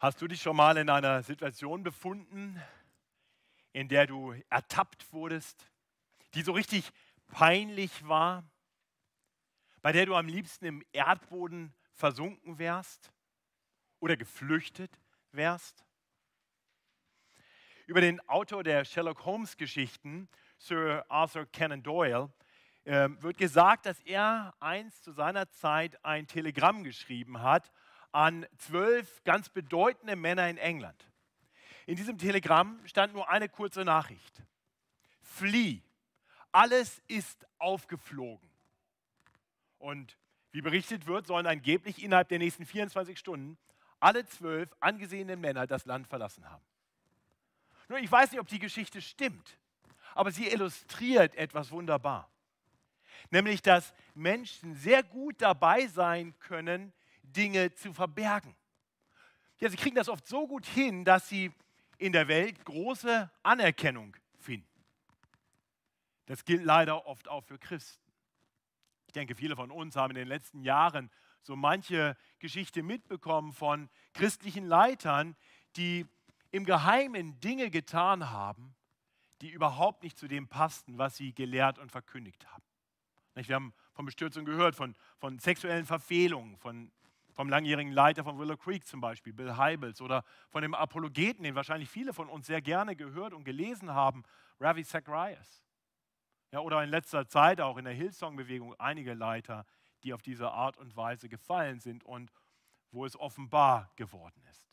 Hast 0.00 0.22
du 0.22 0.28
dich 0.28 0.40
schon 0.40 0.54
mal 0.54 0.76
in 0.76 0.90
einer 0.90 1.24
Situation 1.24 1.82
befunden, 1.82 2.62
in 3.72 3.88
der 3.88 4.06
du 4.06 4.32
ertappt 4.48 5.12
wurdest, 5.12 5.68
die 6.34 6.42
so 6.42 6.52
richtig 6.52 6.92
peinlich 7.26 8.06
war, 8.06 8.48
bei 9.82 9.90
der 9.90 10.06
du 10.06 10.14
am 10.14 10.28
liebsten 10.28 10.66
im 10.66 10.84
Erdboden 10.92 11.74
versunken 11.94 12.60
wärst 12.60 13.12
oder 13.98 14.16
geflüchtet 14.16 15.00
wärst? 15.32 15.84
Über 17.88 18.00
den 18.00 18.20
Autor 18.28 18.62
der 18.62 18.84
Sherlock 18.84 19.24
Holmes 19.24 19.56
Geschichten, 19.56 20.28
Sir 20.58 21.04
Arthur 21.08 21.46
Conan 21.46 21.82
Doyle, 21.82 22.32
ähm, 22.84 23.20
wird 23.20 23.36
gesagt, 23.36 23.86
dass 23.86 24.00
er 24.02 24.54
einst 24.60 25.02
zu 25.02 25.10
seiner 25.10 25.50
Zeit 25.50 26.04
ein 26.04 26.28
Telegramm 26.28 26.84
geschrieben 26.84 27.42
hat 27.42 27.72
an 28.12 28.46
zwölf 28.56 29.22
ganz 29.24 29.48
bedeutende 29.48 30.16
Männer 30.16 30.48
in 30.48 30.58
England. 30.58 31.04
In 31.86 31.96
diesem 31.96 32.18
Telegramm 32.18 32.80
stand 32.86 33.14
nur 33.14 33.28
eine 33.30 33.48
kurze 33.48 33.84
Nachricht. 33.84 34.42
Flieh, 35.22 35.82
alles 36.52 37.02
ist 37.06 37.46
aufgeflogen. 37.58 38.48
Und 39.78 40.18
wie 40.50 40.60
berichtet 40.60 41.06
wird, 41.06 41.26
sollen 41.26 41.46
angeblich 41.46 42.02
innerhalb 42.02 42.28
der 42.28 42.38
nächsten 42.38 42.66
24 42.66 43.18
Stunden 43.18 43.58
alle 44.00 44.26
zwölf 44.26 44.74
angesehenen 44.80 45.40
Männer 45.40 45.66
das 45.66 45.84
Land 45.86 46.06
verlassen 46.06 46.48
haben. 46.48 46.64
Nur 47.88 47.98
ich 47.98 48.10
weiß 48.10 48.32
nicht, 48.32 48.40
ob 48.40 48.48
die 48.48 48.58
Geschichte 48.58 49.00
stimmt, 49.00 49.58
aber 50.14 50.30
sie 50.30 50.48
illustriert 50.48 51.34
etwas 51.36 51.70
wunderbar. 51.70 52.30
Nämlich, 53.30 53.62
dass 53.62 53.94
Menschen 54.14 54.74
sehr 54.74 55.02
gut 55.02 55.40
dabei 55.40 55.86
sein 55.86 56.38
können, 56.38 56.92
Dinge 57.32 57.72
zu 57.74 57.92
verbergen. 57.92 58.54
Ja, 59.58 59.68
sie 59.68 59.76
kriegen 59.76 59.96
das 59.96 60.08
oft 60.08 60.26
so 60.26 60.46
gut 60.46 60.66
hin, 60.66 61.04
dass 61.04 61.28
sie 61.28 61.52
in 61.98 62.12
der 62.12 62.28
Welt 62.28 62.64
große 62.64 63.30
Anerkennung 63.42 64.16
finden. 64.38 64.66
Das 66.26 66.44
gilt 66.44 66.64
leider 66.64 67.06
oft 67.06 67.28
auch 67.28 67.42
für 67.44 67.58
Christen. 67.58 68.12
Ich 69.06 69.12
denke, 69.12 69.34
viele 69.34 69.56
von 69.56 69.70
uns 69.70 69.96
haben 69.96 70.10
in 70.10 70.16
den 70.16 70.28
letzten 70.28 70.62
Jahren 70.62 71.10
so 71.42 71.56
manche 71.56 72.16
Geschichte 72.38 72.82
mitbekommen 72.82 73.52
von 73.52 73.88
christlichen 74.12 74.66
Leitern, 74.66 75.34
die 75.76 76.06
im 76.50 76.64
Geheimen 76.64 77.40
Dinge 77.40 77.70
getan 77.70 78.30
haben, 78.30 78.74
die 79.40 79.50
überhaupt 79.50 80.02
nicht 80.02 80.18
zu 80.18 80.28
dem 80.28 80.48
passten, 80.48 80.98
was 80.98 81.16
sie 81.16 81.32
gelehrt 81.32 81.78
und 81.78 81.90
verkündigt 81.90 82.46
haben. 82.52 82.62
Wir 83.34 83.54
haben 83.54 83.72
von 83.92 84.04
Bestürzung 84.04 84.44
gehört, 84.44 84.74
von, 84.74 84.96
von 85.18 85.38
sexuellen 85.38 85.86
Verfehlungen, 85.86 86.56
von 86.58 86.90
vom 87.38 87.48
langjährigen 87.48 87.92
Leiter 87.92 88.24
von 88.24 88.36
Willow 88.36 88.56
Creek 88.56 88.84
zum 88.84 89.00
Beispiel, 89.00 89.32
Bill 89.32 89.56
Heibels, 89.56 90.00
oder 90.00 90.24
von 90.50 90.60
dem 90.60 90.74
Apologeten, 90.74 91.44
den 91.44 91.54
wahrscheinlich 91.54 91.88
viele 91.88 92.12
von 92.12 92.28
uns 92.28 92.48
sehr 92.48 92.60
gerne 92.60 92.96
gehört 92.96 93.32
und 93.32 93.44
gelesen 93.44 93.94
haben, 93.94 94.24
Ravi 94.58 94.84
Zacharias. 94.84 95.62
Ja, 96.50 96.58
oder 96.58 96.82
in 96.82 96.90
letzter 96.90 97.28
Zeit 97.28 97.60
auch 97.60 97.76
in 97.76 97.84
der 97.84 97.94
Hillsong-Bewegung 97.94 98.74
einige 98.80 99.14
Leiter, 99.14 99.64
die 100.02 100.14
auf 100.14 100.20
diese 100.20 100.50
Art 100.50 100.78
und 100.78 100.96
Weise 100.96 101.28
gefallen 101.28 101.78
sind 101.78 102.02
und 102.02 102.32
wo 102.90 103.06
es 103.06 103.16
offenbar 103.16 103.92
geworden 103.94 104.42
ist. 104.50 104.66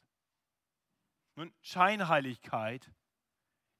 Nun, 1.35 1.53
Scheinheiligkeit 1.61 2.91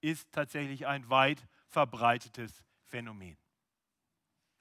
ist 0.02 0.32
tatsächlich 0.32 0.86
ein 0.86 1.10
weit 1.10 1.48
verbreitetes 1.70 2.64
Phänomen. 2.84 3.40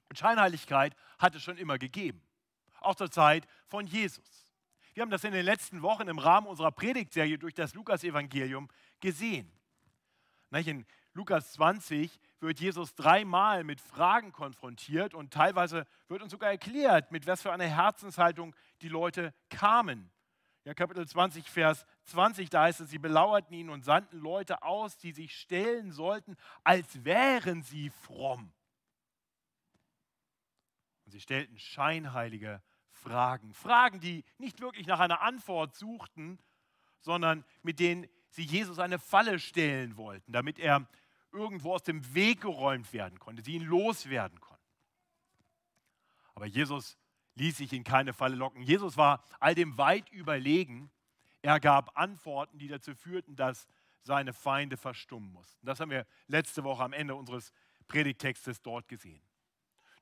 Und 0.09 0.17
Scheinheiligkeit 0.17 0.95
hat 1.19 1.35
es 1.35 1.43
schon 1.43 1.57
immer 1.57 1.77
gegeben 1.77 2.24
auch 2.85 2.95
zur 2.95 3.11
Zeit 3.11 3.47
von 3.67 3.87
Jesus. 3.87 4.53
Wir 4.93 5.01
haben 5.01 5.09
das 5.09 5.23
in 5.23 5.33
den 5.33 5.45
letzten 5.45 5.81
Wochen 5.81 6.07
im 6.07 6.19
Rahmen 6.19 6.47
unserer 6.47 6.71
Predigtserie 6.71 7.37
durch 7.37 7.53
das 7.53 7.73
Lukas-Evangelium 7.73 8.69
gesehen. 9.01 9.51
In 10.51 10.85
Lukas 11.13 11.51
20 11.53 12.17
wird 12.39 12.61
Jesus 12.61 12.95
dreimal 12.95 13.65
mit 13.65 13.81
Fragen 13.81 14.31
konfrontiert 14.31 15.13
und 15.13 15.33
teilweise 15.33 15.85
wird 16.07 16.21
uns 16.21 16.31
sogar 16.31 16.49
erklärt, 16.49 17.11
mit 17.11 17.27
was 17.27 17.41
für 17.41 17.51
einer 17.51 17.67
Herzenshaltung 17.67 18.55
die 18.81 18.87
Leute 18.87 19.33
kamen. 19.49 20.11
Ja, 20.63 20.73
Kapitel 20.73 21.07
20, 21.07 21.49
Vers 21.49 21.85
20, 22.05 22.49
da 22.49 22.63
heißt 22.63 22.79
es, 22.79 22.89
sie 22.89 22.97
belauerten 22.97 23.53
ihn 23.53 23.69
und 23.69 23.83
sandten 23.83 24.17
Leute 24.17 24.63
aus, 24.63 24.97
die 24.97 25.11
sich 25.11 25.37
stellen 25.37 25.91
sollten, 25.91 26.37
als 26.63 27.03
wären 27.03 27.61
sie 27.61 27.89
fromm. 27.89 28.53
Und 31.05 31.11
sie 31.11 31.19
stellten 31.21 31.59
scheinheilige 31.59 32.63
Fragen. 33.05 33.53
Fragen, 33.53 33.99
die 33.99 34.23
nicht 34.37 34.61
wirklich 34.61 34.87
nach 34.87 34.99
einer 34.99 35.21
Antwort 35.21 35.75
suchten, 35.75 36.39
sondern 37.01 37.45
mit 37.61 37.79
denen 37.79 38.07
sie 38.29 38.43
Jesus 38.43 38.79
eine 38.79 38.99
Falle 38.99 39.39
stellen 39.39 39.95
wollten, 39.95 40.31
damit 40.31 40.59
er 40.59 40.87
irgendwo 41.31 41.73
aus 41.73 41.83
dem 41.83 42.15
Weg 42.15 42.41
geräumt 42.41 42.91
werden 42.93 43.19
konnte, 43.19 43.43
sie 43.43 43.53
ihn 43.53 43.63
loswerden 43.63 44.39
konnten. 44.39 44.63
Aber 46.33 46.45
Jesus 46.45 46.97
ließ 47.35 47.57
sich 47.57 47.73
in 47.73 47.83
keine 47.83 48.13
Falle 48.13 48.35
locken. 48.35 48.63
Jesus 48.63 48.97
war 48.97 49.23
all 49.39 49.55
dem 49.55 49.77
weit 49.77 50.09
überlegen. 50.11 50.89
Er 51.41 51.59
gab 51.59 51.97
Antworten, 51.97 52.57
die 52.57 52.67
dazu 52.67 52.95
führten, 52.95 53.35
dass 53.35 53.67
seine 54.01 54.33
Feinde 54.33 54.77
verstummen 54.77 55.31
mussten. 55.31 55.65
Das 55.65 55.79
haben 55.79 55.91
wir 55.91 56.05
letzte 56.27 56.63
Woche 56.63 56.83
am 56.83 56.93
Ende 56.93 57.15
unseres 57.15 57.51
Predigtextes 57.87 58.61
dort 58.61 58.87
gesehen. 58.87 59.21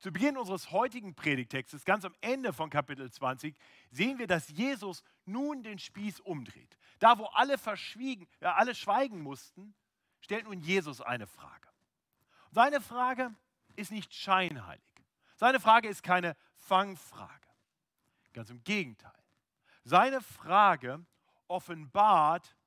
Zu 0.04 0.12
Beginn 0.12 0.36
unseres 0.36 0.70
heutigen 0.72 1.16
Predigtextes, 1.16 1.86
ganz 1.86 2.04
am 2.04 2.14
Ende 2.20 2.52
von 2.52 2.70
Kapitel 2.70 3.10
20, 3.10 3.56
sehen 3.90 4.20
wir, 4.20 4.28
dass 4.28 4.50
Jesus 4.50 5.02
nun 5.24 5.64
den 5.64 5.80
Spieß 5.80 6.20
umdreht. 6.20 6.78
Da, 7.00 7.18
wo 7.20 7.24
alle, 7.28 7.58
verschwiegen, 7.58 8.28
äh, 8.42 8.48
alle 8.48 8.76
schweigen 8.76 9.22
mussten, 9.22 9.74
stellt 10.20 10.44
nun 10.44 10.60
Jesus 10.60 11.00
eine 11.00 11.26
Frage. 11.26 11.70
Seine 12.52 12.82
Frage 12.82 13.34
ist 13.78 13.94
nicht 13.94 14.14
scheinheilig. 14.14 14.84
Seine 15.38 15.62
Frage 15.62 15.88
ist 15.88 16.04
keine 16.04 16.36
Fangfrage. 16.58 17.48
Ganz 18.34 18.50
im 18.50 18.62
Gegenteil. 18.66 19.24
Seine 19.86 20.20
Frage 20.20 21.06
offenbart, 21.48 22.58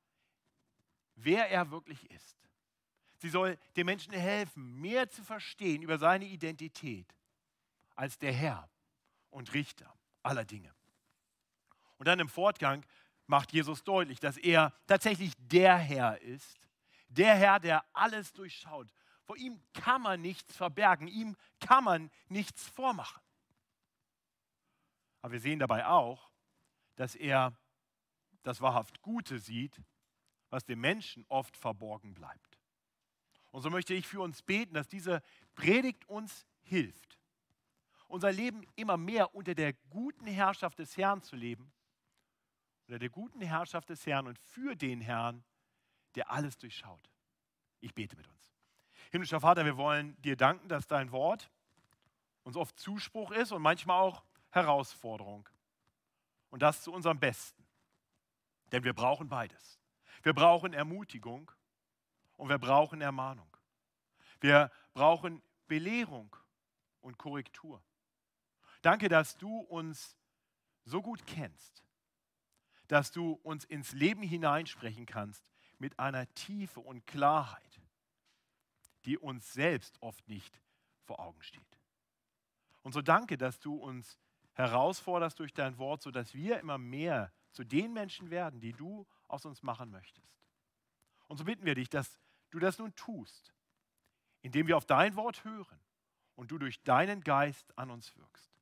wer 1.16 1.50
er 1.50 1.70
wirklich 1.70 2.10
ist. 2.10 2.38
Sie 3.18 3.28
soll 3.28 3.58
den 3.76 3.84
Menschen 3.84 4.14
helfen, 4.14 4.80
mehr 4.80 5.10
zu 5.10 5.22
verstehen 5.22 5.82
über 5.82 5.98
seine 5.98 6.24
Identität 6.24 7.14
als 7.96 8.18
der 8.18 8.32
Herr 8.32 8.70
und 9.30 9.52
Richter 9.54 9.92
aller 10.22 10.44
Dinge. 10.44 10.72
Und 11.98 12.06
dann 12.06 12.20
im 12.20 12.28
Fortgang 12.28 12.84
macht 13.26 13.52
Jesus 13.52 13.82
deutlich, 13.84 14.20
dass 14.20 14.36
er 14.36 14.72
tatsächlich 14.86 15.32
der 15.38 15.76
Herr 15.76 16.20
ist, 16.20 16.60
der 17.08 17.34
Herr, 17.34 17.58
der 17.58 17.84
alles 17.92 18.32
durchschaut. 18.32 18.92
Vor 19.24 19.36
ihm 19.36 19.60
kann 19.72 20.02
man 20.02 20.20
nichts 20.20 20.56
verbergen, 20.56 21.08
ihm 21.08 21.36
kann 21.58 21.84
man 21.84 22.10
nichts 22.28 22.68
vormachen. 22.68 23.20
Aber 25.22 25.32
wir 25.32 25.40
sehen 25.40 25.58
dabei 25.58 25.86
auch, 25.86 26.30
dass 26.94 27.14
er 27.14 27.56
das 28.42 28.60
wahrhaft 28.60 29.02
Gute 29.02 29.40
sieht, 29.40 29.82
was 30.50 30.64
dem 30.64 30.80
Menschen 30.80 31.24
oft 31.28 31.56
verborgen 31.56 32.14
bleibt. 32.14 32.60
Und 33.50 33.62
so 33.62 33.70
möchte 33.70 33.94
ich 33.94 34.06
für 34.06 34.20
uns 34.20 34.42
beten, 34.42 34.74
dass 34.74 34.86
diese 34.86 35.22
Predigt 35.54 36.08
uns 36.08 36.46
hilft, 36.62 37.18
unser 38.08 38.32
Leben 38.32 38.64
immer 38.76 38.96
mehr 38.96 39.34
unter 39.34 39.54
der 39.54 39.72
guten 39.90 40.26
Herrschaft 40.26 40.78
des 40.78 40.96
Herrn 40.96 41.22
zu 41.22 41.36
leben, 41.36 41.72
unter 42.86 42.98
der 42.98 43.10
guten 43.10 43.40
Herrschaft 43.40 43.88
des 43.88 44.06
Herrn 44.06 44.26
und 44.26 44.38
für 44.38 44.76
den 44.76 45.00
Herrn, 45.00 45.44
der 46.14 46.30
alles 46.30 46.56
durchschaut. 46.56 47.10
Ich 47.80 47.94
bete 47.94 48.16
mit 48.16 48.26
uns. 48.26 48.52
Himmlischer 49.10 49.40
Vater, 49.40 49.64
wir 49.64 49.76
wollen 49.76 50.20
dir 50.22 50.36
danken, 50.36 50.68
dass 50.68 50.86
dein 50.86 51.12
Wort 51.12 51.50
uns 52.42 52.56
oft 52.56 52.78
Zuspruch 52.78 53.32
ist 53.32 53.52
und 53.52 53.62
manchmal 53.62 54.00
auch 54.00 54.24
Herausforderung. 54.50 55.48
Und 56.50 56.62
das 56.62 56.82
zu 56.82 56.92
unserem 56.92 57.18
Besten. 57.18 57.66
Denn 58.72 58.84
wir 58.84 58.94
brauchen 58.94 59.28
beides. 59.28 59.80
Wir 60.22 60.32
brauchen 60.32 60.72
Ermutigung 60.72 61.50
und 62.36 62.48
wir 62.48 62.58
brauchen 62.58 63.00
Ermahnung. 63.00 63.56
Wir 64.40 64.70
brauchen 64.94 65.42
Belehrung 65.66 66.34
und 67.00 67.18
Korrektur. 67.18 67.82
Danke, 68.82 69.08
dass 69.08 69.36
du 69.36 69.58
uns 69.58 70.16
so 70.84 71.02
gut 71.02 71.26
kennst, 71.26 71.82
dass 72.88 73.10
du 73.10 73.32
uns 73.42 73.64
ins 73.64 73.92
Leben 73.92 74.22
hineinsprechen 74.22 75.06
kannst 75.06 75.50
mit 75.78 75.98
einer 75.98 76.32
Tiefe 76.34 76.80
und 76.80 77.06
Klarheit, 77.06 77.80
die 79.04 79.18
uns 79.18 79.52
selbst 79.52 80.00
oft 80.00 80.26
nicht 80.28 80.60
vor 81.04 81.20
Augen 81.20 81.42
steht. 81.42 81.62
Und 82.82 82.92
so 82.92 83.02
danke, 83.02 83.36
dass 83.36 83.58
du 83.58 83.74
uns 83.74 84.18
herausforderst 84.54 85.38
durch 85.38 85.52
dein 85.52 85.76
Wort, 85.78 86.02
sodass 86.02 86.34
wir 86.34 86.60
immer 86.60 86.78
mehr 86.78 87.32
zu 87.52 87.64
den 87.64 87.92
Menschen 87.92 88.30
werden, 88.30 88.60
die 88.60 88.72
du 88.72 89.06
aus 89.28 89.44
uns 89.44 89.62
machen 89.62 89.90
möchtest. 89.90 90.40
Und 91.26 91.36
so 91.36 91.44
bitten 91.44 91.64
wir 91.64 91.74
dich, 91.74 91.88
dass 91.88 92.18
du 92.50 92.58
das 92.58 92.78
nun 92.78 92.94
tust, 92.94 93.52
indem 94.42 94.66
wir 94.66 94.76
auf 94.76 94.86
dein 94.86 95.16
Wort 95.16 95.44
hören 95.44 95.80
und 96.36 96.50
du 96.50 96.58
durch 96.58 96.82
deinen 96.84 97.22
Geist 97.22 97.76
an 97.76 97.90
uns 97.90 98.16
wirkst. 98.16 98.55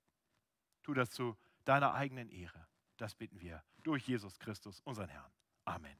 Tu 0.84 0.94
das 0.94 1.10
zu 1.10 1.36
deiner 1.64 1.94
eigenen 1.94 2.28
Ehre. 2.30 2.68
Das 2.96 3.14
bitten 3.14 3.40
wir 3.40 3.64
durch 3.82 4.06
Jesus 4.06 4.38
Christus, 4.38 4.80
unseren 4.82 5.08
Herrn. 5.08 5.32
Amen. 5.64 5.98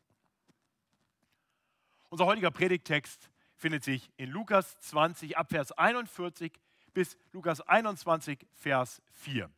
Unser 2.11 2.27
heutiger 2.27 2.51
Predigtext 2.51 3.31
findet 3.57 3.83
sich 3.83 4.13
in 4.17 4.31
Lukas 4.31 4.79
20 4.81 5.37
ab 5.37 5.49
Vers 5.51 5.73
41 5.73 6.61
bis 6.93 7.17
Lukas 7.33 7.61
21 7.63 8.47
Vers 8.53 9.03
4. 9.13 9.51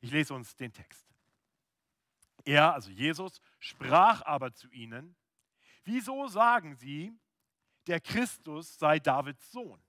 Ich 0.00 0.10
lese 0.10 0.34
uns 0.34 0.56
den 0.56 0.72
Text. 0.72 1.06
Er, 2.44 2.74
also 2.74 2.90
Jesus, 2.90 3.40
sprach 3.60 4.22
aber 4.22 4.52
zu 4.52 4.68
ihnen, 4.70 5.16
wieso 5.84 6.26
sagen 6.26 6.74
sie, 6.74 7.16
der 7.86 8.00
Christus 8.00 8.76
sei 8.76 8.98
Davids 8.98 9.50
Sohn? 9.52 9.80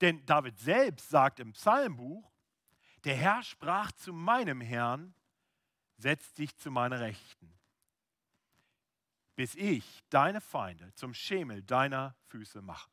Denn 0.00 0.26
David 0.26 0.58
selbst 0.58 1.08
sagt 1.08 1.38
im 1.38 1.52
Psalmbuch, 1.52 2.33
der 3.04 3.16
Herr 3.16 3.42
sprach 3.42 3.92
zu 3.92 4.12
meinem 4.12 4.60
Herrn, 4.60 5.14
setz 5.98 6.32
dich 6.32 6.56
zu 6.56 6.70
meiner 6.70 7.00
Rechten, 7.00 7.52
bis 9.36 9.54
ich 9.54 10.04
deine 10.10 10.40
Feinde 10.40 10.92
zum 10.94 11.14
Schemel 11.14 11.62
deiner 11.62 12.16
Füße 12.26 12.62
mache. 12.62 12.90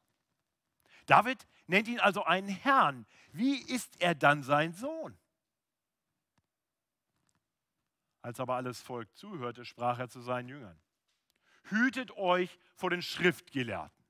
David 1.05 1.47
nennt 1.67 1.87
ihn 1.87 1.99
also 1.99 2.23
einen 2.23 2.49
Herrn. 2.49 3.05
Wie 3.31 3.57
ist 3.57 3.99
er 4.01 4.15
dann 4.15 4.43
sein 4.43 4.73
Sohn? 4.73 5.17
Als 8.21 8.39
aber 8.39 8.55
alles 8.55 8.81
Volk 8.81 9.13
zuhörte, 9.15 9.65
sprach 9.65 9.97
er 9.97 10.09
zu 10.09 10.21
seinen 10.21 10.47
Jüngern. 10.47 10.79
Hütet 11.63 12.11
euch 12.11 12.59
vor 12.75 12.89
den 12.91 13.01
Schriftgelehrten, 13.01 14.05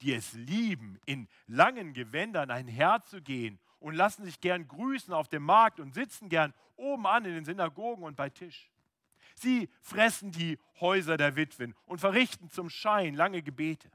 die 0.00 0.14
es 0.14 0.32
lieben, 0.32 0.98
in 1.06 1.28
langen 1.46 1.94
Gewändern 1.94 2.50
einherzugehen 2.50 3.60
und 3.86 3.94
lassen 3.94 4.24
sich 4.24 4.40
gern 4.40 4.66
grüßen 4.66 5.14
auf 5.14 5.28
dem 5.28 5.44
Markt 5.44 5.78
und 5.78 5.94
sitzen 5.94 6.28
gern 6.28 6.52
oben 6.74 7.06
an 7.06 7.24
in 7.24 7.34
den 7.34 7.44
Synagogen 7.44 8.02
und 8.02 8.16
bei 8.16 8.28
Tisch. 8.28 8.68
Sie 9.36 9.70
fressen 9.80 10.32
die 10.32 10.58
Häuser 10.80 11.16
der 11.16 11.36
Witwen 11.36 11.72
und 11.84 12.00
verrichten 12.00 12.50
zum 12.50 12.68
Schein 12.68 13.14
lange 13.14 13.42
Gebete. 13.44 13.88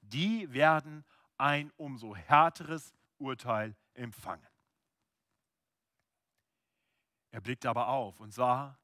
Die 0.00 0.52
werden 0.52 1.04
ein 1.38 1.70
umso 1.76 2.16
härteres 2.16 2.92
Urteil 3.18 3.76
empfangen. 3.94 4.48
Er 7.30 7.40
blickte 7.40 7.70
aber 7.70 7.86
auf 7.86 8.18
und 8.18 8.34
sah, 8.34 8.76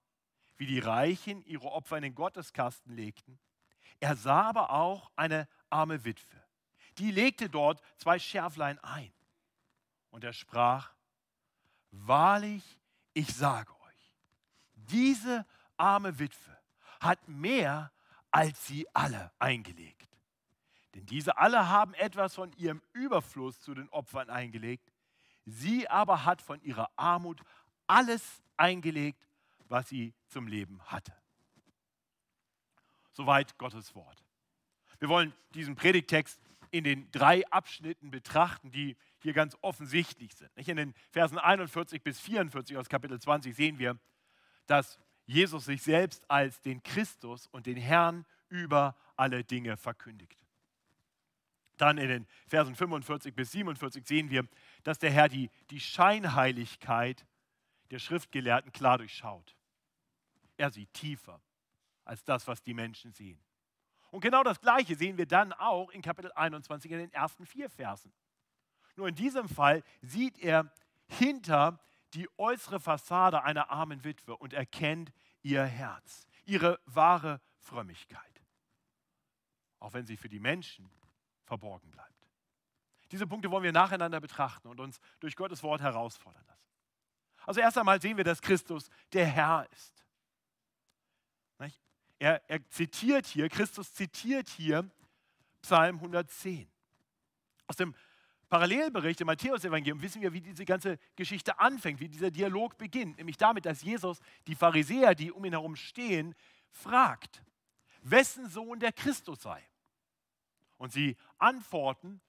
wie 0.58 0.66
die 0.66 0.78
Reichen 0.78 1.42
ihre 1.42 1.72
Opfer 1.72 1.96
in 1.96 2.04
den 2.04 2.14
Gotteskasten 2.14 2.94
legten. 2.94 3.40
Er 3.98 4.14
sah 4.14 4.42
aber 4.42 4.70
auch 4.70 5.10
eine 5.16 5.48
arme 5.70 6.04
Witwe. 6.04 6.40
Die 6.98 7.10
legte 7.10 7.50
dort 7.50 7.82
zwei 7.96 8.20
Schärflein 8.20 8.78
ein. 8.78 9.12
Und 10.12 10.24
er 10.24 10.32
sprach, 10.32 10.92
wahrlich, 11.90 12.78
ich 13.14 13.34
sage 13.34 13.72
euch, 13.72 14.14
diese 14.74 15.44
arme 15.76 16.18
Witwe 16.18 16.56
hat 17.00 17.26
mehr 17.26 17.90
als 18.30 18.66
sie 18.66 18.86
alle 18.94 19.32
eingelegt. 19.38 20.08
Denn 20.94 21.06
diese 21.06 21.38
alle 21.38 21.68
haben 21.68 21.94
etwas 21.94 22.34
von 22.34 22.52
ihrem 22.52 22.82
Überfluss 22.92 23.60
zu 23.60 23.74
den 23.74 23.88
Opfern 23.88 24.30
eingelegt. 24.30 24.92
Sie 25.46 25.88
aber 25.88 26.24
hat 26.24 26.42
von 26.42 26.60
ihrer 26.62 26.90
Armut 26.96 27.40
alles 27.86 28.42
eingelegt, 28.56 29.26
was 29.68 29.88
sie 29.88 30.14
zum 30.28 30.46
Leben 30.46 30.80
hatte. 30.84 31.16
Soweit 33.12 33.56
Gottes 33.58 33.94
Wort. 33.94 34.22
Wir 34.98 35.08
wollen 35.08 35.32
diesen 35.54 35.74
Predigtext 35.74 36.38
in 36.72 36.84
den 36.84 37.08
drei 37.12 37.46
Abschnitten 37.48 38.10
betrachten, 38.10 38.72
die 38.72 38.96
hier 39.18 39.34
ganz 39.34 39.56
offensichtlich 39.60 40.34
sind. 40.34 40.50
In 40.56 40.76
den 40.76 40.94
Versen 41.10 41.38
41 41.38 42.02
bis 42.02 42.18
44 42.18 42.76
aus 42.78 42.88
Kapitel 42.88 43.20
20 43.20 43.54
sehen 43.54 43.78
wir, 43.78 43.98
dass 44.66 44.98
Jesus 45.26 45.66
sich 45.66 45.82
selbst 45.82 46.28
als 46.28 46.60
den 46.62 46.82
Christus 46.82 47.46
und 47.48 47.66
den 47.66 47.76
Herrn 47.76 48.24
über 48.48 48.96
alle 49.16 49.44
Dinge 49.44 49.76
verkündigt. 49.76 50.44
Dann 51.76 51.98
in 51.98 52.08
den 52.08 52.26
Versen 52.48 52.74
45 52.74 53.34
bis 53.34 53.52
47 53.52 54.06
sehen 54.06 54.30
wir, 54.30 54.48
dass 54.82 54.98
der 54.98 55.10
Herr 55.10 55.28
die, 55.28 55.50
die 55.70 55.80
Scheinheiligkeit 55.80 57.26
der 57.90 57.98
Schriftgelehrten 57.98 58.72
klar 58.72 58.96
durchschaut. 58.96 59.56
Er 60.56 60.70
sieht 60.70 60.92
tiefer 60.94 61.42
als 62.04 62.24
das, 62.24 62.46
was 62.46 62.62
die 62.62 62.74
Menschen 62.74 63.12
sehen. 63.12 63.38
Und 64.12 64.20
genau 64.20 64.42
das 64.44 64.60
Gleiche 64.60 64.94
sehen 64.94 65.16
wir 65.16 65.24
dann 65.26 65.54
auch 65.54 65.88
in 65.90 66.02
Kapitel 66.02 66.30
21 66.32 66.90
in 66.90 66.98
den 66.98 67.12
ersten 67.12 67.46
vier 67.46 67.70
Versen. 67.70 68.12
Nur 68.94 69.08
in 69.08 69.14
diesem 69.14 69.48
Fall 69.48 69.82
sieht 70.02 70.38
er 70.38 70.70
hinter 71.06 71.80
die 72.12 72.28
äußere 72.36 72.78
Fassade 72.78 73.42
einer 73.42 73.70
armen 73.70 74.04
Witwe 74.04 74.36
und 74.36 74.52
erkennt 74.52 75.14
ihr 75.40 75.64
Herz, 75.64 76.26
ihre 76.44 76.78
wahre 76.84 77.40
Frömmigkeit. 77.56 78.20
Auch 79.78 79.94
wenn 79.94 80.04
sie 80.04 80.18
für 80.18 80.28
die 80.28 80.40
Menschen 80.40 80.90
verborgen 81.46 81.90
bleibt. 81.90 82.28
Diese 83.10 83.26
Punkte 83.26 83.50
wollen 83.50 83.64
wir 83.64 83.72
nacheinander 83.72 84.20
betrachten 84.20 84.68
und 84.68 84.78
uns 84.78 85.00
durch 85.20 85.36
Gottes 85.36 85.62
Wort 85.62 85.80
herausfordern 85.80 86.44
lassen. 86.46 86.68
Also 87.46 87.60
erst 87.62 87.78
einmal 87.78 88.00
sehen 88.00 88.18
wir, 88.18 88.24
dass 88.24 88.42
Christus 88.42 88.90
der 89.14 89.24
Herr 89.24 89.66
ist. 89.72 90.01
Er, 92.22 92.40
er 92.48 92.64
zitiert 92.68 93.26
hier, 93.26 93.48
Christus 93.48 93.92
zitiert 93.94 94.48
hier 94.48 94.88
Psalm 95.60 95.96
110. 95.96 96.70
Aus 97.66 97.74
dem 97.74 97.96
Parallelbericht 98.48 99.20
im 99.20 99.26
Matthäus-Evangelium 99.26 100.00
wissen 100.00 100.22
wir, 100.22 100.32
wie 100.32 100.40
diese 100.40 100.64
ganze 100.64 101.00
Geschichte 101.16 101.58
anfängt, 101.58 101.98
wie 101.98 102.08
dieser 102.08 102.30
Dialog 102.30 102.78
beginnt. 102.78 103.16
Nämlich 103.16 103.38
damit, 103.38 103.66
dass 103.66 103.82
Jesus 103.82 104.20
die 104.46 104.54
Pharisäer, 104.54 105.16
die 105.16 105.32
um 105.32 105.44
ihn 105.44 105.50
herum 105.50 105.74
stehen, 105.74 106.36
fragt, 106.70 107.42
wessen 108.02 108.48
Sohn 108.48 108.78
der 108.78 108.92
Christus 108.92 109.42
sei. 109.42 109.60
Und 110.76 110.92
sie 110.92 111.16
antworten, 111.38 112.20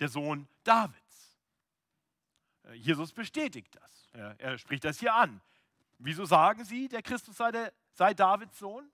der 0.00 0.08
Sohn 0.08 0.48
Davids. 0.64 1.38
Äh, 2.64 2.76
Jesus 2.76 3.12
bestätigt 3.12 3.74
das. 3.74 4.08
Er, 4.38 4.56
spricht 4.56 4.84
das 4.84 5.00
hier 5.00 5.12
an. 5.12 5.42
Wieso 5.98 6.24
sagen 6.24 6.64
sie, 6.64 6.88
der 6.88 7.02
Christus 7.02 7.36
sei, 7.36 7.50
der, 7.50 7.74
sei 7.92 8.14
Davids 8.14 8.58
Sohn? 8.58 8.90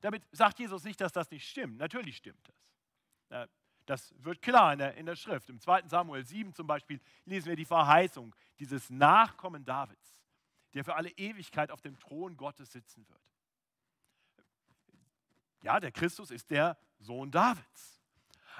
Damit 0.00 0.22
sagt 0.32 0.58
Jesus 0.58 0.84
nicht, 0.84 1.00
dass 1.00 1.12
das 1.12 1.30
nicht 1.30 1.48
stimmt. 1.48 1.78
Natürlich 1.78 2.16
stimmt 2.16 2.48
das. 3.28 3.48
Das 3.86 4.14
wird 4.18 4.40
klar 4.40 4.72
in 4.72 4.78
der, 4.78 4.94
in 4.94 5.06
der 5.06 5.16
Schrift. 5.16 5.48
Im 5.48 5.58
2. 5.58 5.88
Samuel 5.88 6.24
7 6.24 6.54
zum 6.54 6.66
Beispiel 6.66 7.00
lesen 7.24 7.48
wir 7.48 7.56
die 7.56 7.64
Verheißung 7.64 8.34
dieses 8.60 8.88
Nachkommen 8.88 9.64
Davids, 9.64 10.16
der 10.74 10.84
für 10.84 10.94
alle 10.94 11.10
Ewigkeit 11.10 11.72
auf 11.72 11.80
dem 11.80 11.98
Thron 11.98 12.36
Gottes 12.36 12.70
sitzen 12.70 13.08
wird. 13.08 13.20
Ja, 15.62 15.80
der 15.80 15.90
Christus 15.90 16.30
ist 16.30 16.50
der 16.50 16.78
Sohn 17.00 17.30
Davids. 17.32 18.00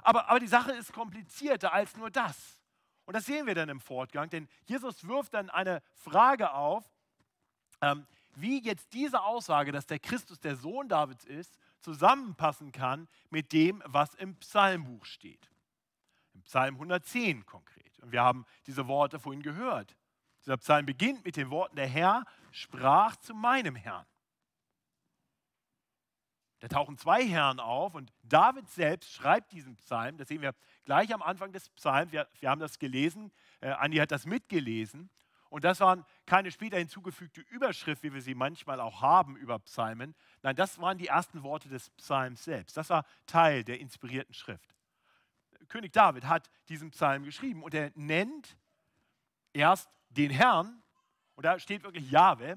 Aber, 0.02 0.28
aber 0.28 0.40
die 0.40 0.48
Sache 0.48 0.72
ist 0.72 0.92
komplizierter 0.92 1.72
als 1.72 1.96
nur 1.96 2.10
das. 2.10 2.60
Und 3.04 3.14
das 3.14 3.26
sehen 3.26 3.46
wir 3.46 3.54
dann 3.54 3.68
im 3.68 3.80
Fortgang, 3.80 4.30
denn 4.30 4.48
Jesus 4.64 5.06
wirft 5.06 5.34
dann 5.34 5.48
eine 5.50 5.82
Frage 5.94 6.52
auf, 6.52 6.84
ähm, 7.80 8.06
wie 8.34 8.62
jetzt 8.62 8.92
diese 8.92 9.22
Aussage, 9.22 9.72
dass 9.72 9.86
der 9.86 9.98
Christus 9.98 10.40
der 10.40 10.56
Sohn 10.56 10.88
Davids 10.88 11.24
ist, 11.24 11.58
zusammenpassen 11.80 12.72
kann 12.72 13.08
mit 13.30 13.52
dem, 13.52 13.82
was 13.86 14.14
im 14.14 14.36
Psalmbuch 14.36 15.04
steht. 15.04 15.50
Im 16.34 16.42
Psalm 16.42 16.74
110 16.74 17.46
konkret. 17.46 17.98
Und 18.00 18.12
wir 18.12 18.22
haben 18.22 18.46
diese 18.66 18.86
Worte 18.86 19.18
vorhin 19.18 19.42
gehört. 19.42 19.96
Dieser 20.42 20.56
Psalm 20.56 20.86
beginnt 20.86 21.24
mit 21.24 21.36
den 21.36 21.50
Worten, 21.50 21.76
der 21.76 21.86
Herr 21.86 22.24
sprach 22.50 23.16
zu 23.16 23.34
meinem 23.34 23.74
Herrn. 23.74 24.06
Da 26.60 26.68
tauchen 26.68 26.98
zwei 26.98 27.26
Herren 27.26 27.58
auf 27.58 27.94
und 27.94 28.12
David 28.22 28.68
selbst 28.68 29.12
schreibt 29.12 29.52
diesen 29.52 29.76
Psalm. 29.76 30.18
Das 30.18 30.28
sehen 30.28 30.42
wir 30.42 30.54
gleich 30.84 31.12
am 31.14 31.22
Anfang 31.22 31.52
des 31.52 31.70
Psalms. 31.70 32.12
Wir, 32.12 32.28
wir 32.38 32.50
haben 32.50 32.60
das 32.60 32.78
gelesen. 32.78 33.32
Äh, 33.60 33.70
Andi 33.70 33.96
hat 33.96 34.12
das 34.12 34.26
mitgelesen. 34.26 35.08
Und 35.50 35.64
das 35.64 35.80
waren 35.80 36.06
keine 36.26 36.52
später 36.52 36.78
hinzugefügte 36.78 37.40
Überschrift, 37.40 38.04
wie 38.04 38.14
wir 38.14 38.22
sie 38.22 38.36
manchmal 38.36 38.80
auch 38.80 39.02
haben 39.02 39.36
über 39.36 39.58
Psalmen. 39.58 40.14
Nein, 40.42 40.54
das 40.54 40.80
waren 40.80 40.96
die 40.96 41.08
ersten 41.08 41.42
Worte 41.42 41.68
des 41.68 41.90
Psalms 41.90 42.44
selbst. 42.44 42.76
Das 42.76 42.88
war 42.88 43.04
Teil 43.26 43.64
der 43.64 43.80
inspirierten 43.80 44.32
Schrift. 44.32 44.74
König 45.68 45.92
David 45.92 46.26
hat 46.26 46.48
diesen 46.68 46.92
Psalm 46.92 47.24
geschrieben 47.24 47.64
und 47.64 47.74
er 47.74 47.90
nennt 47.96 48.56
erst 49.52 49.90
den 50.08 50.30
Herrn, 50.30 50.82
und 51.34 51.44
da 51.44 51.58
steht 51.58 51.82
wirklich 51.82 52.10
Jahwe, 52.10 52.56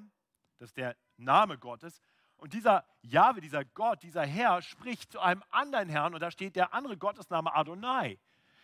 das 0.60 0.70
ist 0.70 0.78
der 0.78 0.96
Name 1.18 1.58
Gottes. 1.58 2.00
Und 2.38 2.54
dieser 2.54 2.86
Jahwe, 3.02 3.42
dieser 3.42 3.66
Gott, 3.66 4.04
dieser 4.04 4.26
Herr 4.26 4.62
spricht 4.62 5.12
zu 5.12 5.20
einem 5.20 5.44
anderen 5.50 5.90
Herrn 5.90 6.14
und 6.14 6.20
da 6.20 6.30
steht 6.30 6.56
der 6.56 6.74
andere 6.74 6.98
Gottesname 6.98 7.56
Adonai. 7.56 8.20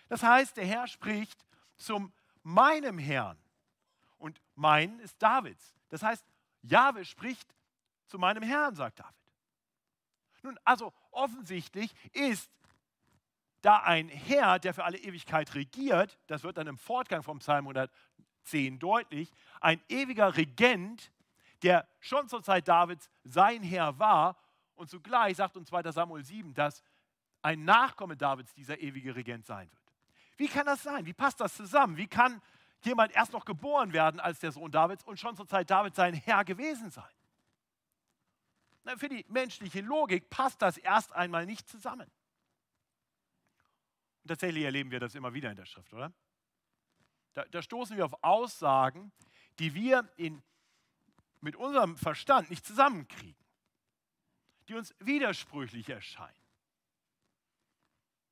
Das 0.08 0.22
heißt, 0.22 0.58
der 0.58 0.66
Herr 0.66 0.88
spricht 0.88 1.46
zum 1.78 2.14
meinem 2.44 3.00
Herrn 3.00 3.38
und 4.20 4.42
mein 4.56 5.00
ist 5.00 5.22
Davids. 5.22 5.76
Das 5.90 6.04
heißt, 6.04 6.24
Jahwe 6.62 7.06
spricht 7.06 7.56
zu 8.06 8.20
meinem 8.20 8.44
Herrn, 8.44 8.76
sagt 8.76 9.00
David. 9.00 9.16
Nun, 10.44 10.58
also 10.64 10.94
offensichtlich 11.12 11.94
ist 12.14 12.50
da 13.62 13.78
ein 13.78 14.08
Herr, 14.08 14.60
der 14.60 14.74
für 14.74 14.86
alle 14.86 14.98
Ewigkeit 14.98 15.54
regiert, 15.54 16.18
das 16.28 16.44
wird 16.44 16.58
dann 16.58 16.68
im 16.68 16.78
Fortgang 16.78 17.24
vom 17.24 17.40
Psalm 17.40 17.68
110 17.68 18.80
deutlich, 18.80 19.32
ein 19.60 19.82
ewiger 19.90 20.38
Regent, 20.38 21.12
der 21.62 21.88
schon 22.00 22.30
zur 22.30 22.42
Zeit 22.42 22.68
Davids 22.68 23.10
sein 23.24 23.64
Herr 23.64 24.00
war. 24.00 24.38
Und 24.76 24.90
zugleich 24.90 25.36
sagt 25.38 25.58
uns 25.58 25.68
2 25.68 25.92
Samuel 25.92 26.24
7, 26.24 26.54
dass 26.54 26.82
ein 27.42 27.66
Nachkomme 27.66 28.16
Davids 28.16 28.54
dieser 28.54 28.80
ewige 28.80 29.16
Regent 29.16 29.46
sein 29.46 29.70
wird. 29.70 29.80
Wie 30.38 30.48
kann 30.48 30.66
das 30.66 30.84
sein? 30.84 31.06
Wie 31.06 31.14
passt 31.14 31.42
das 31.42 31.54
zusammen? 31.54 31.98
Wie 31.98 32.08
kann 32.08 32.42
jemand 32.86 33.14
erst 33.14 33.34
noch 33.34 33.46
geboren 33.46 33.94
werden 33.94 34.20
als 34.20 34.40
der 34.40 34.52
Sohn 34.52 34.72
Davids 34.72 35.04
und 35.04 35.20
schon 35.20 35.36
zur 35.36 35.48
Zeit 35.48 35.70
Davids 35.70 35.96
sein 35.96 36.14
Herr 36.14 36.46
gewesen 36.46 36.92
sein? 36.92 37.10
Na, 38.84 38.98
für 38.98 39.10
die 39.10 39.26
menschliche 39.30 39.82
Logik 39.82 40.30
passt 40.30 40.62
das 40.62 40.78
erst 40.78 41.14
einmal 41.14 41.46
nicht 41.46 41.68
zusammen. 41.68 42.10
Und 44.24 44.28
tatsächlich 44.28 44.64
erleben 44.64 44.92
wir 44.92 45.00
das 45.00 45.16
immer 45.16 45.34
wieder 45.34 45.50
in 45.50 45.58
der 45.58 45.66
Schrift, 45.66 45.94
oder? 45.94 46.14
Da, 47.34 47.46
da 47.46 47.62
stoßen 47.62 47.96
wir 47.98 48.06
auf 48.06 48.24
Aussagen, 48.24 49.12
die 49.60 49.74
wir 49.74 50.10
in, 50.16 50.42
mit 51.42 51.56
unserem 51.56 51.98
Verstand 51.98 52.50
nicht 52.50 52.66
zusammenkriegen, 52.66 53.46
die 54.68 54.76
uns 54.76 54.96
widersprüchlich 55.00 55.90
erscheinen. 55.90 56.36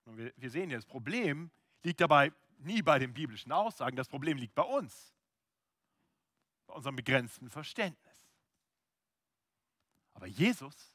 Und 0.05 0.17
wir, 0.17 0.33
wir 0.37 0.49
sehen 0.49 0.69
ja, 0.69 0.77
das 0.77 0.85
Problem 0.85 1.51
liegt 1.83 1.99
dabei 2.01 2.31
nie 2.57 2.81
bei 2.81 2.99
den 2.99 3.13
biblischen 3.13 3.51
Aussagen, 3.51 3.95
das 3.95 4.07
Problem 4.07 4.37
liegt 4.37 4.55
bei 4.55 4.63
uns, 4.63 5.13
bei 6.65 6.73
unserem 6.73 6.95
begrenzten 6.95 7.49
Verständnis. 7.49 8.17
Aber 10.13 10.27
Jesus 10.27 10.93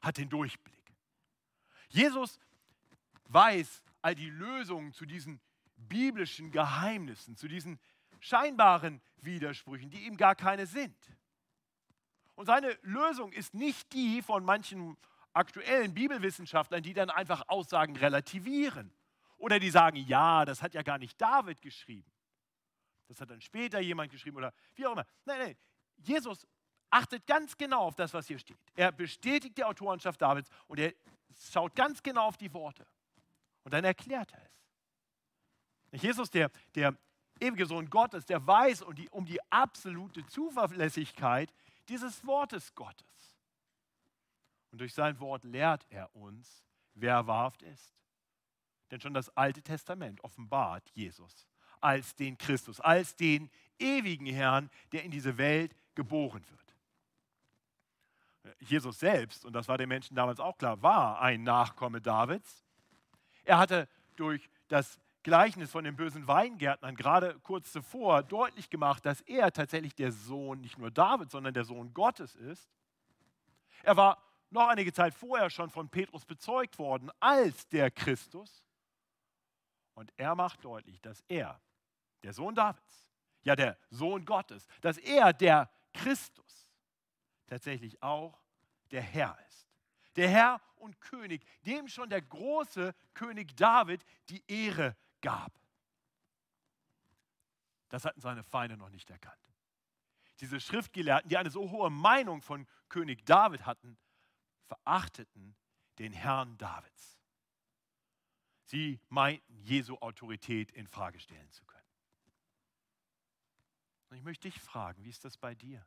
hat 0.00 0.18
den 0.18 0.28
Durchblick. 0.28 0.94
Jesus 1.88 2.38
weiß 3.24 3.82
all 4.02 4.14
die 4.14 4.30
Lösungen 4.30 4.92
zu 4.92 5.06
diesen 5.06 5.40
biblischen 5.76 6.50
Geheimnissen, 6.50 7.36
zu 7.36 7.48
diesen 7.48 7.78
scheinbaren 8.20 9.00
Widersprüchen, 9.22 9.90
die 9.90 10.06
ihm 10.06 10.16
gar 10.16 10.34
keine 10.34 10.66
sind. 10.66 10.96
Und 12.34 12.46
seine 12.46 12.78
Lösung 12.82 13.32
ist 13.32 13.54
nicht 13.54 13.92
die 13.92 14.22
von 14.22 14.44
manchen 14.44 14.96
aktuellen 15.32 15.94
Bibelwissenschaftlern, 15.94 16.82
die 16.82 16.94
dann 16.94 17.10
einfach 17.10 17.48
Aussagen 17.48 17.96
relativieren. 17.96 18.92
Oder 19.38 19.58
die 19.58 19.70
sagen, 19.70 19.96
ja, 19.96 20.44
das 20.44 20.62
hat 20.62 20.74
ja 20.74 20.82
gar 20.82 20.98
nicht 20.98 21.20
David 21.20 21.62
geschrieben. 21.62 22.10
Das 23.06 23.20
hat 23.20 23.30
dann 23.30 23.40
später 23.40 23.80
jemand 23.80 24.10
geschrieben 24.10 24.36
oder 24.36 24.52
wie 24.74 24.86
auch 24.86 24.92
immer. 24.92 25.06
Nein, 25.24 25.38
nein, 25.38 25.56
Jesus 25.96 26.46
achtet 26.90 27.26
ganz 27.26 27.56
genau 27.56 27.82
auf 27.82 27.94
das, 27.94 28.12
was 28.12 28.26
hier 28.26 28.38
steht. 28.38 28.58
Er 28.74 28.92
bestätigt 28.92 29.56
die 29.56 29.64
Autorenschaft 29.64 30.20
Davids 30.20 30.50
und 30.66 30.78
er 30.78 30.92
schaut 31.50 31.74
ganz 31.74 32.02
genau 32.02 32.26
auf 32.26 32.36
die 32.36 32.52
Worte. 32.52 32.86
Und 33.64 33.72
dann 33.72 33.84
erklärt 33.84 34.32
er 34.32 34.42
es. 35.92 36.02
Jesus, 36.02 36.30
der, 36.30 36.50
der 36.74 36.96
ewige 37.40 37.66
Sohn 37.66 37.88
Gottes, 37.88 38.26
der 38.26 38.46
weiß 38.46 38.82
um 38.82 38.94
die, 38.94 39.08
um 39.10 39.24
die 39.24 39.40
absolute 39.50 40.26
Zuverlässigkeit 40.26 41.52
dieses 41.88 42.26
Wortes 42.26 42.74
Gottes. 42.74 43.38
Und 44.70 44.80
durch 44.80 44.92
sein 44.92 45.18
Wort 45.20 45.44
lehrt 45.44 45.86
er 45.88 46.14
uns, 46.14 46.62
wer 46.94 47.26
wahrhaft 47.26 47.62
ist. 47.62 47.94
Denn 48.90 49.00
schon 49.00 49.14
das 49.14 49.34
Alte 49.36 49.62
Testament 49.62 50.22
offenbart 50.24 50.88
Jesus 50.90 51.46
als 51.80 52.16
den 52.16 52.36
Christus, 52.38 52.80
als 52.80 53.14
den 53.16 53.50
ewigen 53.78 54.26
Herrn, 54.26 54.70
der 54.92 55.04
in 55.04 55.10
diese 55.10 55.38
Welt 55.38 55.74
geboren 55.94 56.44
wird. 56.48 56.68
Jesus 58.60 58.98
selbst, 58.98 59.44
und 59.44 59.52
das 59.52 59.68
war 59.68 59.78
den 59.78 59.88
Menschen 59.88 60.16
damals 60.16 60.40
auch 60.40 60.56
klar, 60.58 60.82
war 60.82 61.20
ein 61.20 61.42
Nachkomme 61.42 62.00
Davids. 62.00 62.64
Er 63.44 63.58
hatte 63.58 63.88
durch 64.16 64.48
das 64.68 64.98
Gleichnis 65.22 65.70
von 65.70 65.84
den 65.84 65.96
bösen 65.96 66.26
Weingärtnern 66.26 66.96
gerade 66.96 67.38
kurz 67.40 67.72
zuvor 67.72 68.22
deutlich 68.22 68.70
gemacht, 68.70 69.04
dass 69.04 69.20
er 69.22 69.52
tatsächlich 69.52 69.94
der 69.94 70.12
Sohn 70.12 70.60
nicht 70.60 70.78
nur 70.78 70.90
Davids, 70.90 71.32
sondern 71.32 71.52
der 71.52 71.64
Sohn 71.64 71.92
Gottes 71.92 72.34
ist. 72.34 72.70
Er 73.82 73.96
war 73.96 74.22
noch 74.50 74.68
einige 74.68 74.92
Zeit 74.92 75.14
vorher 75.14 75.50
schon 75.50 75.70
von 75.70 75.88
Petrus 75.88 76.24
bezeugt 76.24 76.78
worden 76.78 77.10
als 77.20 77.68
der 77.68 77.90
Christus. 77.90 78.64
Und 79.98 80.12
er 80.16 80.36
macht 80.36 80.64
deutlich, 80.64 81.00
dass 81.00 81.24
er, 81.26 81.60
der 82.22 82.32
Sohn 82.32 82.54
Davids, 82.54 83.10
ja 83.42 83.56
der 83.56 83.76
Sohn 83.90 84.24
Gottes, 84.24 84.68
dass 84.80 84.96
er, 84.96 85.32
der 85.32 85.68
Christus, 85.92 86.68
tatsächlich 87.48 88.00
auch 88.00 88.40
der 88.92 89.02
Herr 89.02 89.36
ist. 89.48 89.68
Der 90.14 90.28
Herr 90.28 90.60
und 90.76 91.00
König, 91.00 91.44
dem 91.66 91.88
schon 91.88 92.10
der 92.10 92.22
große 92.22 92.94
König 93.12 93.56
David 93.56 94.04
die 94.28 94.40
Ehre 94.46 94.96
gab. 95.20 95.52
Das 97.88 98.04
hatten 98.04 98.20
seine 98.20 98.44
Feinde 98.44 98.76
noch 98.76 98.90
nicht 98.90 99.10
erkannt. 99.10 99.36
Diese 100.38 100.60
Schriftgelehrten, 100.60 101.28
die 101.28 101.38
eine 101.38 101.50
so 101.50 101.72
hohe 101.72 101.90
Meinung 101.90 102.40
von 102.40 102.68
König 102.88 103.26
David 103.26 103.66
hatten, 103.66 103.98
verachteten 104.68 105.56
den 105.98 106.12
Herrn 106.12 106.56
Davids. 106.56 107.17
Sie 108.68 109.00
meinten, 109.08 109.62
Jesu 109.62 109.96
Autorität 109.96 110.70
in 110.72 110.86
Frage 110.86 111.18
stellen 111.18 111.50
zu 111.50 111.64
können. 111.64 111.88
Und 114.10 114.18
ich 114.18 114.22
möchte 114.22 114.48
dich 114.48 114.60
fragen, 114.60 115.02
wie 115.04 115.08
ist 115.08 115.24
das 115.24 115.38
bei 115.38 115.54
dir? 115.54 115.86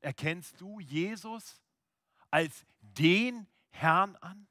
Erkennst 0.00 0.58
du 0.62 0.80
Jesus 0.80 1.60
als 2.30 2.64
den 2.80 3.46
Herrn 3.68 4.16
an? 4.16 4.48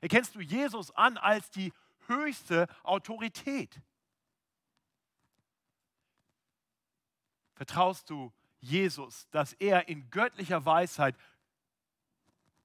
Erkennst 0.00 0.34
du 0.34 0.40
Jesus 0.40 0.90
an 0.90 1.16
als 1.16 1.48
die 1.50 1.72
höchste 2.08 2.66
Autorität? 2.82 3.80
Vertraust 7.54 8.10
du 8.10 8.32
Jesus, 8.58 9.28
dass 9.30 9.52
er 9.54 9.86
in 9.86 10.10
göttlicher 10.10 10.64
Weisheit 10.64 11.16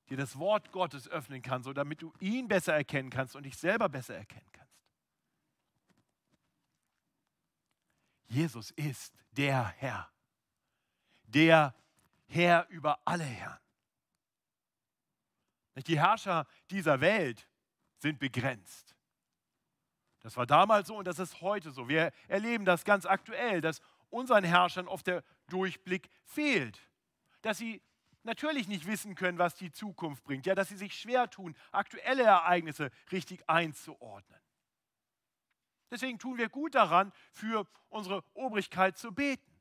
dir 0.10 0.18
das 0.18 0.38
Wort 0.38 0.72
Gottes 0.72 1.08
öffnen 1.10 1.42
kann, 1.42 1.64
so 1.64 1.74
damit 1.74 2.02
du 2.02 2.14
ihn 2.20 2.48
besser 2.48 2.74
erkennen 2.74 3.10
kannst 3.10 3.36
und 3.36 3.44
dich 3.44 3.58
selber 3.58 3.90
besser 3.90 4.16
erkennen 4.16 4.50
kannst. 4.52 4.58
Jesus 8.28 8.72
ist 8.72 9.14
der 9.32 9.68
Herr, 9.78 10.10
der 11.24 11.74
Herr 12.28 12.68
über 12.70 13.00
alle 13.06 13.24
Herren. 13.24 13.60
Die 15.86 16.00
Herrscher 16.00 16.48
dieser 16.72 17.00
Welt 17.02 17.48
sind 18.00 18.20
begrenzt. 18.20 18.96
Das 20.22 20.36
war 20.36 20.46
damals 20.46 20.88
so 20.88 20.98
und 20.98 21.06
das 21.06 21.20
ist 21.20 21.42
heute 21.42 21.72
so. 21.72 21.88
Wir 21.88 22.12
erleben 22.28 22.66
das 22.66 22.84
ganz 22.84 23.06
aktuell, 23.06 23.62
dass 23.62 23.82
unseren 24.10 24.44
Herrschern 24.44 24.88
oft 24.88 25.08
der 25.08 25.24
Durchblick 25.48 26.10
fehlt, 26.26 26.80
dass 27.42 27.60
sie 27.60 27.82
natürlich 28.28 28.68
nicht 28.68 28.86
wissen 28.86 29.16
können, 29.16 29.40
was 29.40 29.56
die 29.56 29.72
Zukunft 29.72 30.24
bringt, 30.24 30.46
ja, 30.46 30.54
dass 30.54 30.70
sie 30.70 30.78
sich 30.78 30.94
schwer 30.94 31.30
tun, 31.30 31.56
aktuelle 31.72 32.24
Ereignisse 32.24 32.92
richtig 33.12 33.50
einzuordnen. 33.50 34.40
Deswegen 35.90 36.20
tun 36.20 36.38
wir 36.38 36.50
gut 36.50 36.76
daran, 36.76 37.12
für 37.32 37.66
unsere 37.90 38.24
Obrigkeit 38.34 38.98
zu 38.98 39.12
beten. 39.14 39.52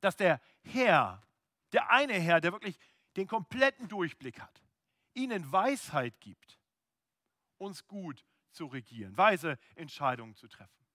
Dass 0.00 0.16
der 0.16 0.40
Herr, 0.62 1.22
der 1.72 1.90
eine 1.90 2.14
Herr, 2.14 2.40
der 2.40 2.52
wirklich 2.52 2.78
den 3.16 3.26
kompletten 3.26 3.88
Durchblick 3.88 4.40
hat, 4.40 4.62
ihnen 5.12 5.50
Weisheit 5.50 6.20
gibt, 6.20 6.60
uns 7.58 7.86
gut 7.86 8.24
zu 8.52 8.66
regieren, 8.66 9.16
weise 9.16 9.58
Entscheidungen 9.74 10.36
zu 10.36 10.46
treffen. 10.46 10.86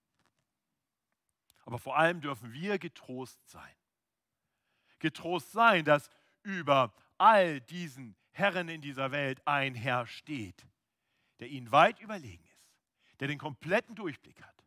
Aber 1.66 1.78
vor 1.80 1.98
allem 1.98 2.22
dürfen 2.22 2.54
wir 2.54 2.80
getrost 2.80 3.40
sein. 3.50 3.76
Getrost 5.00 5.52
sein, 5.52 5.84
dass 5.84 6.10
über 6.44 6.94
all 7.18 7.62
diesen 7.62 8.16
Herren 8.32 8.70
in 8.70 8.82
dieser 8.82 9.12
Welt 9.12 9.46
ein 9.46 9.76
Herr 9.76 10.08
steht, 10.08 10.66
der 11.40 11.50
ihnen 11.50 11.72
weit 11.72 12.00
überlegen 12.00 12.44
ist, 12.58 12.70
der 13.20 13.28
den 13.28 13.38
kompletten 13.38 13.96
Durchblick 13.96 14.42
hat 14.42 14.66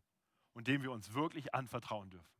und 0.52 0.68
dem 0.68 0.82
wir 0.82 0.92
uns 0.92 1.14
wirklich 1.14 1.54
anvertrauen 1.54 2.10
dürfen. 2.10 2.34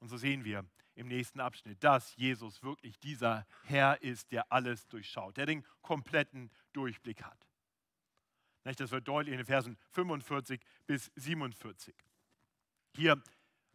Und 0.00 0.08
so 0.08 0.16
sehen 0.16 0.44
wir 0.44 0.64
im 0.94 1.08
nächsten 1.08 1.40
Abschnitt, 1.40 1.82
dass 1.82 2.14
Jesus 2.16 2.62
wirklich 2.62 2.98
dieser 2.98 3.46
Herr 3.64 4.02
ist, 4.02 4.32
der 4.32 4.50
alles 4.52 4.86
durchschaut, 4.88 5.36
der 5.36 5.46
den 5.46 5.64
kompletten 5.82 6.50
Durchblick 6.72 7.22
hat. 7.22 7.46
Das 8.62 8.90
wird 8.90 9.08
deutlich 9.08 9.32
in 9.32 9.38
den 9.38 9.46
Versen 9.46 9.78
45 9.90 10.60
bis 10.86 11.10
47. 11.16 11.94
Hier 12.94 13.22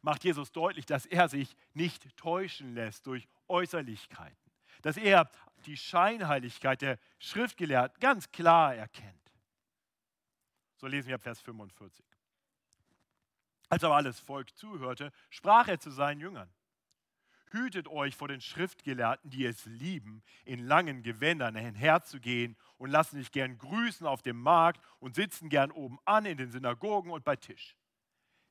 macht 0.06 0.24
Jesus 0.24 0.52
deutlich, 0.52 0.86
dass 0.86 1.08
er 1.08 1.28
sich 1.28 1.58
nicht 1.74 2.16
täuschen 2.16 2.76
lässt 2.76 3.08
durch 3.08 3.28
Äußerlichkeiten, 3.48 4.52
dass 4.84 4.98
er 4.98 5.30
die 5.66 5.78
Scheinheiligkeit 5.78 6.84
der 6.84 7.00
Schriftgelehrten 7.18 8.00
ganz 8.00 8.32
klar 8.32 8.76
erkennt. 8.76 9.32
So 10.78 10.86
lesen 10.86 11.10
wir 11.10 11.18
Vers 11.18 11.42
45. 11.42 12.06
Als 13.68 13.84
aber 13.84 13.96
alles 13.96 14.20
Volk 14.20 14.56
zuhörte, 14.56 15.12
sprach 15.32 15.68
er 15.68 15.80
zu 15.80 15.90
seinen 15.90 16.22
Jüngern. 16.22 16.54
Hütet 17.50 17.88
euch 17.88 18.16
vor 18.16 18.28
den 18.28 18.42
Schriftgelehrten, 18.42 19.32
die 19.32 19.46
es 19.46 19.66
lieben, 19.66 20.22
in 20.44 20.60
langen 20.60 21.02
Gewändern 21.02 21.56
herzugehen 21.56 22.58
und 22.78 22.92
lassen 22.92 23.18
sich 23.18 23.32
gern 23.32 23.58
grüßen 23.58 24.06
auf 24.06 24.22
dem 24.22 24.40
Markt 24.40 24.86
und 25.00 25.16
sitzen 25.16 25.50
gern 25.50 25.72
oben 25.72 25.98
an 26.06 26.26
in 26.26 26.38
den 26.38 26.52
Synagogen 26.52 27.10
und 27.10 27.26
bei 27.26 27.38
Tisch 27.38 27.76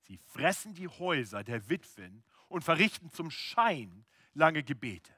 Sie 0.06 0.18
fressen 0.18 0.75
die 0.75 0.88
Häuser 0.88 1.44
der 1.44 1.68
Witwen 1.68 2.25
und 2.49 2.62
verrichten 2.62 3.11
zum 3.11 3.30
Schein 3.30 4.04
lange 4.34 4.62
Gebete. 4.62 5.14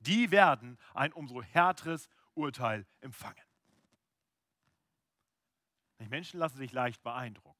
Die 0.00 0.30
werden 0.30 0.78
ein 0.94 1.12
umso 1.12 1.42
härteres 1.42 2.08
Urteil 2.34 2.86
empfangen. 3.00 3.42
Die 6.00 6.08
Menschen 6.08 6.38
lassen 6.38 6.56
sich 6.56 6.72
leicht 6.72 7.02
beeindrucken. 7.02 7.58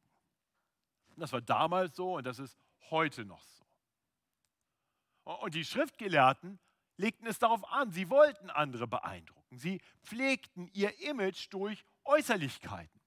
Das 1.17 1.33
war 1.33 1.41
damals 1.41 1.97
so 1.97 2.17
und 2.17 2.25
das 2.25 2.39
ist 2.39 2.57
heute 2.91 3.25
noch 3.25 3.45
so. 3.45 3.65
Und 5.25 5.55
die 5.55 5.65
Schriftgelehrten 5.65 6.59
legten 6.97 7.27
es 7.27 7.39
darauf 7.39 7.69
an, 7.71 7.91
sie 7.91 8.09
wollten 8.09 8.51
andere 8.51 8.87
beeindrucken. 8.87 9.59
Sie 9.59 9.81
pflegten 10.03 10.71
ihr 10.73 10.99
Image 11.01 11.53
durch 11.53 11.85
Äußerlichkeiten. 12.05 12.98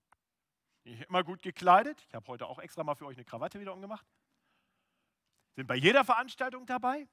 Immer 0.83 1.23
gut 1.23 1.41
gekleidet. 1.41 2.03
Ich 2.07 2.15
habe 2.15 2.27
heute 2.27 2.47
auch 2.47 2.59
extra 2.59 2.83
mal 2.83 2.95
für 2.95 3.05
euch 3.05 3.17
eine 3.17 3.25
Krawatte 3.25 3.59
wieder 3.59 3.73
umgemacht. 3.73 4.05
Sind 5.55 5.67
bei 5.67 5.75
jeder 5.75 6.03
Veranstaltung 6.03 6.65
dabei. 6.65 7.07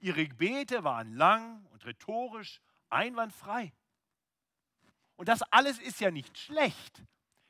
Ihre 0.00 0.26
Gebete 0.26 0.84
waren 0.84 1.14
lang 1.14 1.64
und 1.66 1.84
rhetorisch 1.86 2.60
einwandfrei. 2.90 3.72
Und 5.16 5.28
das 5.28 5.42
alles 5.42 5.78
ist 5.78 6.00
ja 6.00 6.10
nicht 6.10 6.36
schlecht. 6.36 7.02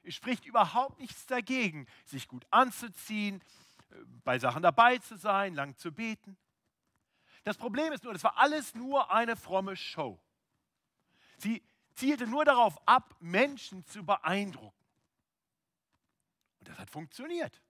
Es 0.02 0.14
spricht 0.14 0.46
überhaupt 0.46 1.00
nichts 1.00 1.26
dagegen, 1.26 1.86
sich 2.04 2.28
gut 2.28 2.46
anzuziehen, 2.50 3.42
bei 4.24 4.38
Sachen 4.38 4.62
dabei 4.62 4.98
zu 4.98 5.16
sein, 5.16 5.54
lang 5.54 5.76
zu 5.76 5.92
beten. 5.92 6.36
Das 7.42 7.56
Problem 7.56 7.92
ist 7.92 8.04
nur, 8.04 8.12
das 8.12 8.22
war 8.22 8.38
alles 8.38 8.74
nur 8.74 9.10
eine 9.10 9.36
fromme 9.36 9.76
Show. 9.76 10.20
Sie 11.38 11.62
zielte 11.94 12.26
nur 12.26 12.44
darauf 12.44 12.76
ab, 12.86 13.16
Menschen 13.20 13.84
zu 13.86 14.04
beeindrucken. 14.04 14.85
Das 16.76 16.82
hat 16.82 16.90
funktioniert. 16.90 17.62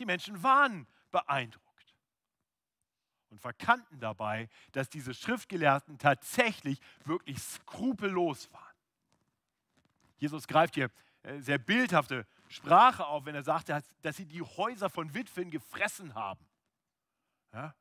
Die 0.00 0.04
Menschen 0.04 0.42
waren 0.42 0.88
beeindruckt 1.12 1.94
und 3.30 3.40
verkannten 3.40 4.00
dabei, 4.00 4.48
dass 4.72 4.88
diese 4.88 5.14
Schriftgelehrten 5.14 5.98
tatsächlich 5.98 6.80
wirklich 7.04 7.38
skrupellos 7.38 8.52
waren. 8.52 8.74
Jesus 10.16 10.48
greift 10.48 10.74
hier 10.74 10.90
äh, 11.22 11.38
sehr 11.38 11.58
bildhafte 11.58 12.26
Sprache 12.48 13.06
auf, 13.06 13.26
wenn 13.26 13.36
er 13.36 13.44
sagt, 13.44 13.68
dass 13.68 14.16
sie 14.16 14.26
die 14.26 14.42
Häuser 14.42 14.90
von 14.90 15.14
Witwen 15.14 15.50
gefressen 15.50 16.16
haben. 16.16 16.44
Ja? 17.52 17.76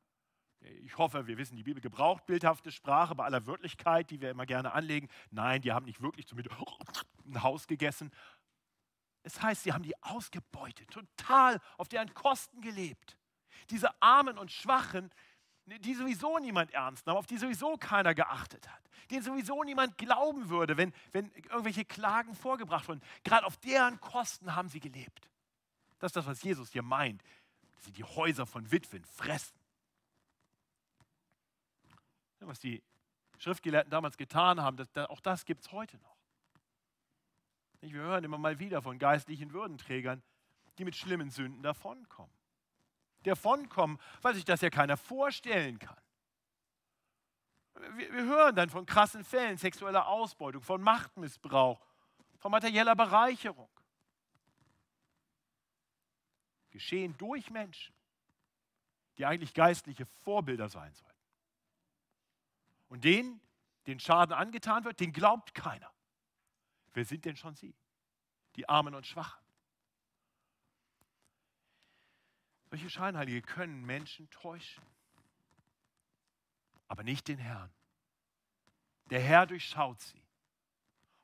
Ich 0.59 0.95
hoffe, 0.99 1.25
wir 1.25 1.39
wissen, 1.39 1.55
die 1.55 1.63
Bibel 1.63 1.81
gebraucht 1.81 2.27
bildhafte 2.27 2.71
Sprache 2.71 3.15
bei 3.15 3.25
aller 3.25 3.47
Wörtlichkeit, 3.47 4.11
die 4.11 4.21
wir 4.21 4.29
immer 4.29 4.45
gerne 4.45 4.73
anlegen. 4.73 5.09
Nein, 5.31 5.61
die 5.63 5.71
haben 5.71 5.85
nicht 5.85 6.01
wirklich 6.01 6.27
zum 6.27 6.37
ein 7.25 7.43
Haus 7.43 7.67
gegessen. 7.67 8.11
Es 9.23 9.41
heißt, 9.41 9.63
sie 9.63 9.73
haben 9.73 9.83
die 9.83 10.01
ausgebeutet, 10.03 10.89
total 10.91 11.59
auf 11.77 11.87
deren 11.87 12.13
Kosten 12.13 12.61
gelebt. 12.61 13.17
Diese 13.69 13.89
Armen 14.01 14.37
und 14.37 14.51
Schwachen, 14.51 15.09
die 15.65 15.95
sowieso 15.95 16.39
niemand 16.39 16.71
ernst 16.71 17.07
nahm, 17.07 17.15
auf 17.15 17.25
die 17.25 17.37
sowieso 17.37 17.77
keiner 17.77 18.13
geachtet 18.13 18.69
hat, 18.69 18.81
denen 19.09 19.23
sowieso 19.23 19.63
niemand 19.63 19.97
glauben 19.97 20.49
würde, 20.49 20.75
wenn, 20.75 20.93
wenn 21.13 21.31
irgendwelche 21.31 21.85
Klagen 21.85 22.35
vorgebracht 22.35 22.89
wurden. 22.89 23.01
Gerade 23.23 23.45
auf 23.45 23.55
deren 23.57 23.99
Kosten 24.01 24.55
haben 24.55 24.67
sie 24.67 24.81
gelebt. 24.81 25.29
Das 25.99 26.09
ist 26.09 26.17
das, 26.17 26.25
was 26.25 26.43
Jesus 26.43 26.71
hier 26.71 26.83
meint, 26.83 27.23
dass 27.75 27.85
sie 27.85 27.93
die 27.93 28.03
Häuser 28.03 28.45
von 28.45 28.69
Witwen 28.71 29.05
fressen. 29.05 29.57
Was 32.39 32.59
die 32.59 32.83
Schriftgelehrten 33.37 33.89
damals 33.89 34.17
getan 34.17 34.61
haben, 34.61 34.75
das, 34.75 34.89
auch 35.09 35.21
das 35.21 35.45
gibt 35.45 35.61
es 35.61 35.71
heute 35.71 35.97
noch. 35.99 36.12
Wir 37.91 38.01
hören 38.01 38.23
immer 38.23 38.37
mal 38.37 38.59
wieder 38.59 38.81
von 38.81 38.97
geistlichen 38.97 39.53
Würdenträgern, 39.53 40.23
die 40.77 40.85
mit 40.85 40.95
schlimmen 40.95 41.29
Sünden 41.29 41.61
davonkommen 41.61 42.33
davonkommen, 43.23 43.99
weil 44.21 44.35
sich 44.35 44.45
das 44.45 44.61
ja 44.61 44.69
keiner 44.69 44.97
vorstellen 44.97 45.79
kann. 45.79 45.97
Wir, 47.95 48.11
hören 48.11 48.55
dann 48.55 48.69
von 48.69 48.85
krassen 48.85 49.23
Fällen 49.23 49.57
sexueller 49.57 50.07
Ausbeutung, 50.07 50.61
von 50.61 50.81
Machtmissbrauch, 50.81 51.83
von 52.37 52.51
materieller 52.51 52.95
Bereicherung. 52.95 53.69
Geschehen 56.69 57.17
durch 57.17 57.49
Menschen, 57.49 57.95
die 59.17 59.25
eigentlich 59.25 59.53
geistliche 59.53 60.05
Vorbilder 60.05 60.69
sein 60.69 60.93
sollten. 60.93 61.13
Und 62.89 63.03
denen, 63.03 63.41
den 63.87 63.99
Schaden 63.99 64.33
angetan 64.33 64.85
wird, 64.85 64.99
den 64.99 65.11
glaubt 65.11 65.55
keiner. 65.55 65.91
Wer 66.93 67.05
sind 67.05 67.25
denn 67.25 67.35
schon 67.35 67.55
sie? 67.55 67.75
Die 68.55 68.67
Armen 68.69 68.95
und 68.95 69.05
Schwachen. 69.05 69.41
Solche 72.69 72.89
Scheinheilige 72.89 73.41
können 73.41 73.85
Menschen 73.85 74.29
täuschen, 74.31 74.83
aber 76.87 77.03
nicht 77.03 77.27
den 77.27 77.37
Herrn. 77.37 77.71
Der 79.11 79.19
Herr 79.19 79.45
durchschaut 79.45 80.01
sie. 80.01 80.23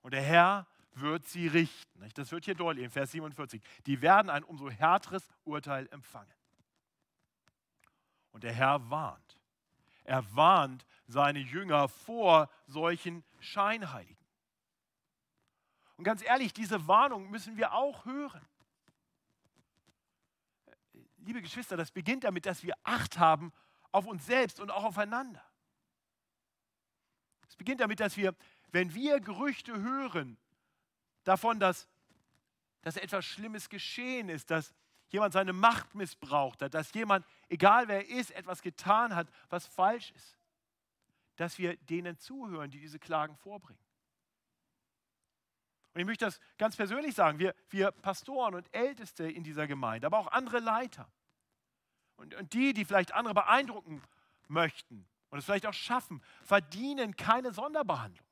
Und 0.01 0.13
der 0.13 0.21
Herr 0.21 0.67
wird 0.93 1.27
sie 1.27 1.47
richten. 1.47 2.07
Das 2.13 2.31
wird 2.31 2.45
hier 2.45 2.55
deutlich 2.55 2.85
in 2.85 2.91
Vers 2.91 3.11
47. 3.11 3.61
Die 3.85 4.01
werden 4.01 4.29
ein 4.29 4.43
umso 4.43 4.69
härteres 4.69 5.27
Urteil 5.43 5.87
empfangen. 5.91 6.33
Und 8.31 8.43
der 8.43 8.53
Herr 8.53 8.89
warnt. 8.89 9.39
Er 10.03 10.35
warnt 10.35 10.85
seine 11.07 11.39
Jünger 11.39 11.87
vor 11.87 12.49
solchen 12.67 13.23
Scheinheiligen. 13.39 14.18
Und 15.99 16.03
ganz 16.05 16.23
ehrlich, 16.23 16.53
diese 16.53 16.87
Warnung 16.87 17.29
müssen 17.29 17.57
wir 17.57 17.73
auch 17.73 18.05
hören 18.05 18.41
liebe 21.29 21.41
Geschwister, 21.43 21.77
das 21.77 21.91
beginnt 21.91 22.23
damit, 22.23 22.47
dass 22.47 22.63
wir 22.63 22.73
Acht 22.83 23.19
haben 23.19 23.53
auf 23.91 24.07
uns 24.07 24.25
selbst 24.25 24.59
und 24.59 24.71
auch 24.71 24.83
aufeinander. 24.83 25.43
Es 27.47 27.55
beginnt 27.55 27.81
damit, 27.81 27.99
dass 27.99 28.17
wir, 28.17 28.35
wenn 28.71 28.93
wir 28.95 29.19
Gerüchte 29.19 29.79
hören 29.79 30.37
davon, 31.23 31.59
dass, 31.59 31.87
dass 32.81 32.97
etwas 32.97 33.25
Schlimmes 33.25 33.69
geschehen 33.69 34.29
ist, 34.29 34.49
dass 34.49 34.73
jemand 35.09 35.33
seine 35.33 35.53
Macht 35.53 35.95
missbraucht 35.95 36.61
hat, 36.61 36.73
dass 36.73 36.93
jemand, 36.93 37.25
egal 37.47 37.87
wer 37.87 38.07
er 38.07 38.17
ist, 38.17 38.31
etwas 38.31 38.61
getan 38.61 39.15
hat, 39.15 39.27
was 39.49 39.65
falsch 39.65 40.11
ist, 40.11 40.37
dass 41.35 41.57
wir 41.57 41.77
denen 41.77 42.17
zuhören, 42.17 42.69
die 42.69 42.79
diese 42.79 42.99
Klagen 42.99 43.35
vorbringen. 43.37 43.88
Und 45.99 46.03
ich 46.03 46.07
möchte 46.07 46.23
das 46.23 46.39
ganz 46.57 46.77
persönlich 46.77 47.13
sagen, 47.13 47.39
wir, 47.39 47.53
wir 47.71 47.91
Pastoren 47.91 48.55
und 48.55 48.73
Älteste 48.73 49.29
in 49.29 49.43
dieser 49.43 49.67
Gemeinde, 49.67 50.07
aber 50.07 50.19
auch 50.19 50.27
andere 50.27 50.59
Leiter 50.59 51.11
und, 52.15 52.33
und 52.35 52.53
die, 52.53 52.73
die 52.73 52.85
vielleicht 52.85 53.13
andere 53.13 53.33
beeindrucken 53.33 54.01
möchten 54.47 55.05
und 55.29 55.39
es 55.39 55.43
vielleicht 55.43 55.65
auch 55.65 55.73
schaffen, 55.73 56.23
verdienen 56.41 57.17
keine 57.17 57.51
Sonderbehandlung. 57.51 58.25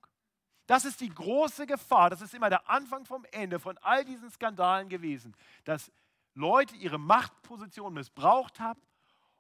Das 0.66 0.86
ist 0.86 1.02
die 1.02 1.10
große 1.10 1.68
Gefahr, 1.68 2.10
das 2.10 2.22
ist 2.22 2.34
immer 2.34 2.50
der 2.50 2.70
Anfang 2.70 3.04
vom 3.04 3.26
Ende 3.34 3.60
von 3.60 3.78
all 3.80 4.06
diesen 4.06 4.32
Skandalen 4.32 4.88
gewesen, 4.88 5.36
dass 5.66 5.92
Leute 6.36 6.74
ihre 6.78 6.98
Machtposition 6.98 7.94
missbraucht 7.94 8.62
haben 8.62 8.80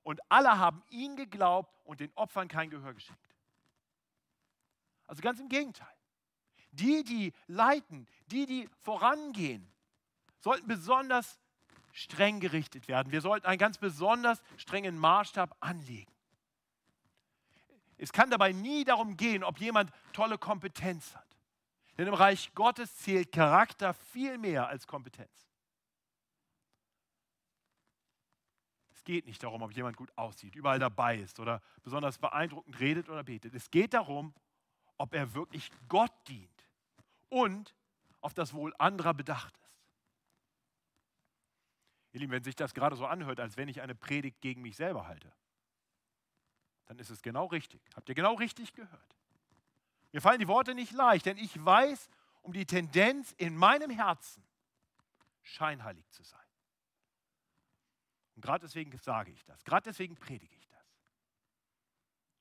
und 0.03 0.19
alle 0.29 0.57
haben 0.59 0.83
ihnen 0.89 1.15
geglaubt 1.15 1.73
und 1.85 2.01
den 2.01 2.11
Opfern 2.15 2.49
kein 2.49 2.69
Gehör 2.69 2.93
geschenkt. 2.93 3.37
Also 5.05 5.21
ganz 5.21 5.39
im 5.39 5.47
Gegenteil. 5.47 5.96
Die, 6.79 7.03
die 7.03 7.33
leiten, 7.47 8.07
die, 8.27 8.45
die 8.45 8.69
vorangehen, 8.81 9.67
sollten 10.39 10.67
besonders 10.67 11.39
streng 11.91 12.39
gerichtet 12.39 12.87
werden. 12.87 13.11
Wir 13.11 13.21
sollten 13.21 13.47
einen 13.47 13.57
ganz 13.57 13.79
besonders 13.79 14.41
strengen 14.57 14.97
Maßstab 14.97 15.55
anlegen. 15.59 16.11
Es 17.97 18.13
kann 18.13 18.29
dabei 18.29 18.51
nie 18.51 18.83
darum 18.83 19.17
gehen, 19.17 19.43
ob 19.43 19.59
jemand 19.59 19.91
tolle 20.13 20.37
Kompetenz 20.37 21.15
hat. 21.15 21.25
Denn 21.97 22.07
im 22.07 22.13
Reich 22.13 22.53
Gottes 22.53 22.95
zählt 22.97 23.31
Charakter 23.31 23.95
viel 23.95 24.37
mehr 24.37 24.67
als 24.67 24.85
Kompetenz. 24.85 25.49
Es 28.91 29.03
geht 29.03 29.25
nicht 29.25 29.41
darum, 29.41 29.63
ob 29.63 29.71
jemand 29.71 29.97
gut 29.97 30.15
aussieht, 30.15 30.53
überall 30.53 30.77
dabei 30.77 31.17
ist 31.17 31.39
oder 31.39 31.63
besonders 31.81 32.19
beeindruckend 32.19 32.79
redet 32.79 33.09
oder 33.09 33.23
betet. 33.23 33.55
Es 33.55 33.71
geht 33.71 33.95
darum, 33.95 34.35
ob 34.99 35.15
er 35.15 35.33
wirklich 35.33 35.71
Gott 35.87 36.11
dient 36.27 36.56
und 37.29 37.75
auf 38.21 38.33
das 38.33 38.53
Wohl 38.53 38.73
anderer 38.77 39.13
bedacht 39.13 39.57
ist. 39.57 39.67
Ihr 42.13 42.21
Lieben, 42.21 42.31
wenn 42.31 42.43
sich 42.43 42.55
das 42.55 42.73
gerade 42.73 42.95
so 42.95 43.05
anhört, 43.05 43.39
als 43.39 43.57
wenn 43.57 43.67
ich 43.67 43.81
eine 43.81 43.95
Predigt 43.95 44.41
gegen 44.41 44.61
mich 44.61 44.75
selber 44.75 45.07
halte, 45.07 45.31
dann 46.85 46.97
ist 46.99 47.09
es 47.09 47.21
genau 47.21 47.45
richtig. 47.45 47.81
Habt 47.95 48.09
ihr 48.09 48.15
genau 48.15 48.35
richtig 48.35 48.73
gehört? 48.73 49.15
Mir 50.13 50.21
fallen 50.21 50.39
die 50.39 50.47
Worte 50.47 50.73
nicht 50.73 50.93
leicht, 50.93 51.25
denn 51.25 51.37
ich 51.37 51.63
weiß 51.63 52.09
um 52.41 52.53
die 52.53 52.65
Tendenz 52.65 53.33
in 53.33 53.57
meinem 53.57 53.91
Herzen, 53.91 54.41
scheinheilig 55.41 56.09
zu 56.11 56.23
sein. 56.23 56.39
Und 58.35 58.41
gerade 58.41 58.65
deswegen 58.65 58.97
sage 58.99 59.31
ich 59.31 59.43
das, 59.43 59.63
gerade 59.63 59.83
deswegen 59.83 60.15
predige 60.15 60.55
ich 60.55 60.67
das. 60.69 60.77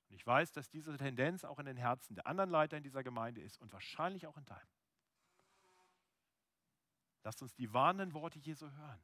Und 0.09 0.15
ich 0.15 0.25
weiß, 0.25 0.53
dass 0.53 0.69
diese 0.69 0.95
Tendenz 0.95 1.43
auch 1.43 1.59
in 1.59 1.65
den 1.65 1.77
Herzen 1.77 2.15
der 2.15 2.25
anderen 2.25 2.49
Leiter 2.49 2.77
in 2.77 2.83
dieser 2.83 3.03
Gemeinde 3.03 3.41
ist 3.41 3.57
und 3.57 3.73
wahrscheinlich 3.73 4.25
auch 4.27 4.37
in 4.37 4.45
deinem. 4.45 4.76
Lasst 7.23 7.41
uns 7.41 7.53
die 7.55 7.73
warnenden 7.73 8.13
Worte 8.13 8.39
Jesu 8.39 8.69
hören. 8.69 9.03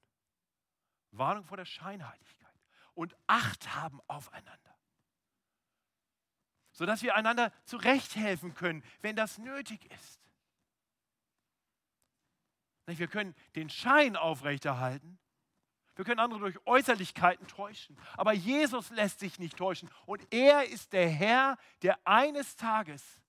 Warnung 1.11 1.45
vor 1.45 1.57
der 1.57 1.65
Scheinheiligkeit. 1.65 2.49
Und 2.93 3.15
Acht 3.27 3.75
haben 3.75 4.01
aufeinander, 4.07 4.77
sodass 6.71 7.01
wir 7.01 7.15
einander 7.15 7.51
zurechthelfen 7.65 8.53
können, 8.53 8.83
wenn 9.01 9.15
das 9.15 9.39
nötig 9.39 9.91
ist. 9.91 10.21
Wir 12.85 13.07
können 13.07 13.33
den 13.55 13.69
Schein 13.69 14.15
aufrechterhalten, 14.15 15.17
wir 15.95 16.05
können 16.05 16.19
andere 16.19 16.39
durch 16.39 16.65
Äußerlichkeiten 16.65 17.47
täuschen, 17.47 17.97
aber 18.17 18.33
Jesus 18.33 18.89
lässt 18.89 19.19
sich 19.19 19.39
nicht 19.39 19.57
täuschen. 19.57 19.89
Und 20.05 20.25
er 20.33 20.65
ist 20.65 20.91
der 20.93 21.07
Herr, 21.07 21.57
der 21.81 22.05
eines 22.05 22.55
Tages 22.55 23.21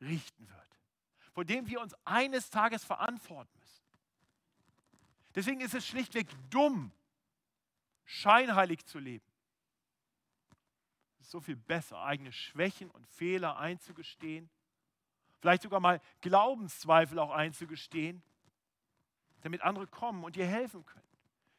richten 0.00 0.48
wird, 0.48 0.80
vor 1.32 1.44
dem 1.44 1.66
wir 1.68 1.80
uns 1.80 1.94
eines 2.04 2.50
Tages 2.50 2.82
verantworten. 2.82 3.61
Deswegen 5.34 5.60
ist 5.60 5.74
es 5.74 5.86
schlichtweg 5.86 6.28
dumm, 6.50 6.92
scheinheilig 8.04 8.84
zu 8.84 8.98
leben. 8.98 9.24
Es 11.18 11.26
ist 11.26 11.30
so 11.30 11.40
viel 11.40 11.56
besser, 11.56 12.02
eigene 12.02 12.32
Schwächen 12.32 12.90
und 12.90 13.06
Fehler 13.06 13.56
einzugestehen, 13.56 14.50
vielleicht 15.40 15.62
sogar 15.62 15.80
mal 15.80 16.00
Glaubenszweifel 16.20 17.18
auch 17.18 17.30
einzugestehen, 17.30 18.22
damit 19.40 19.62
andere 19.62 19.86
kommen 19.86 20.24
und 20.24 20.36
dir 20.36 20.46
helfen 20.46 20.84
können 20.84 21.02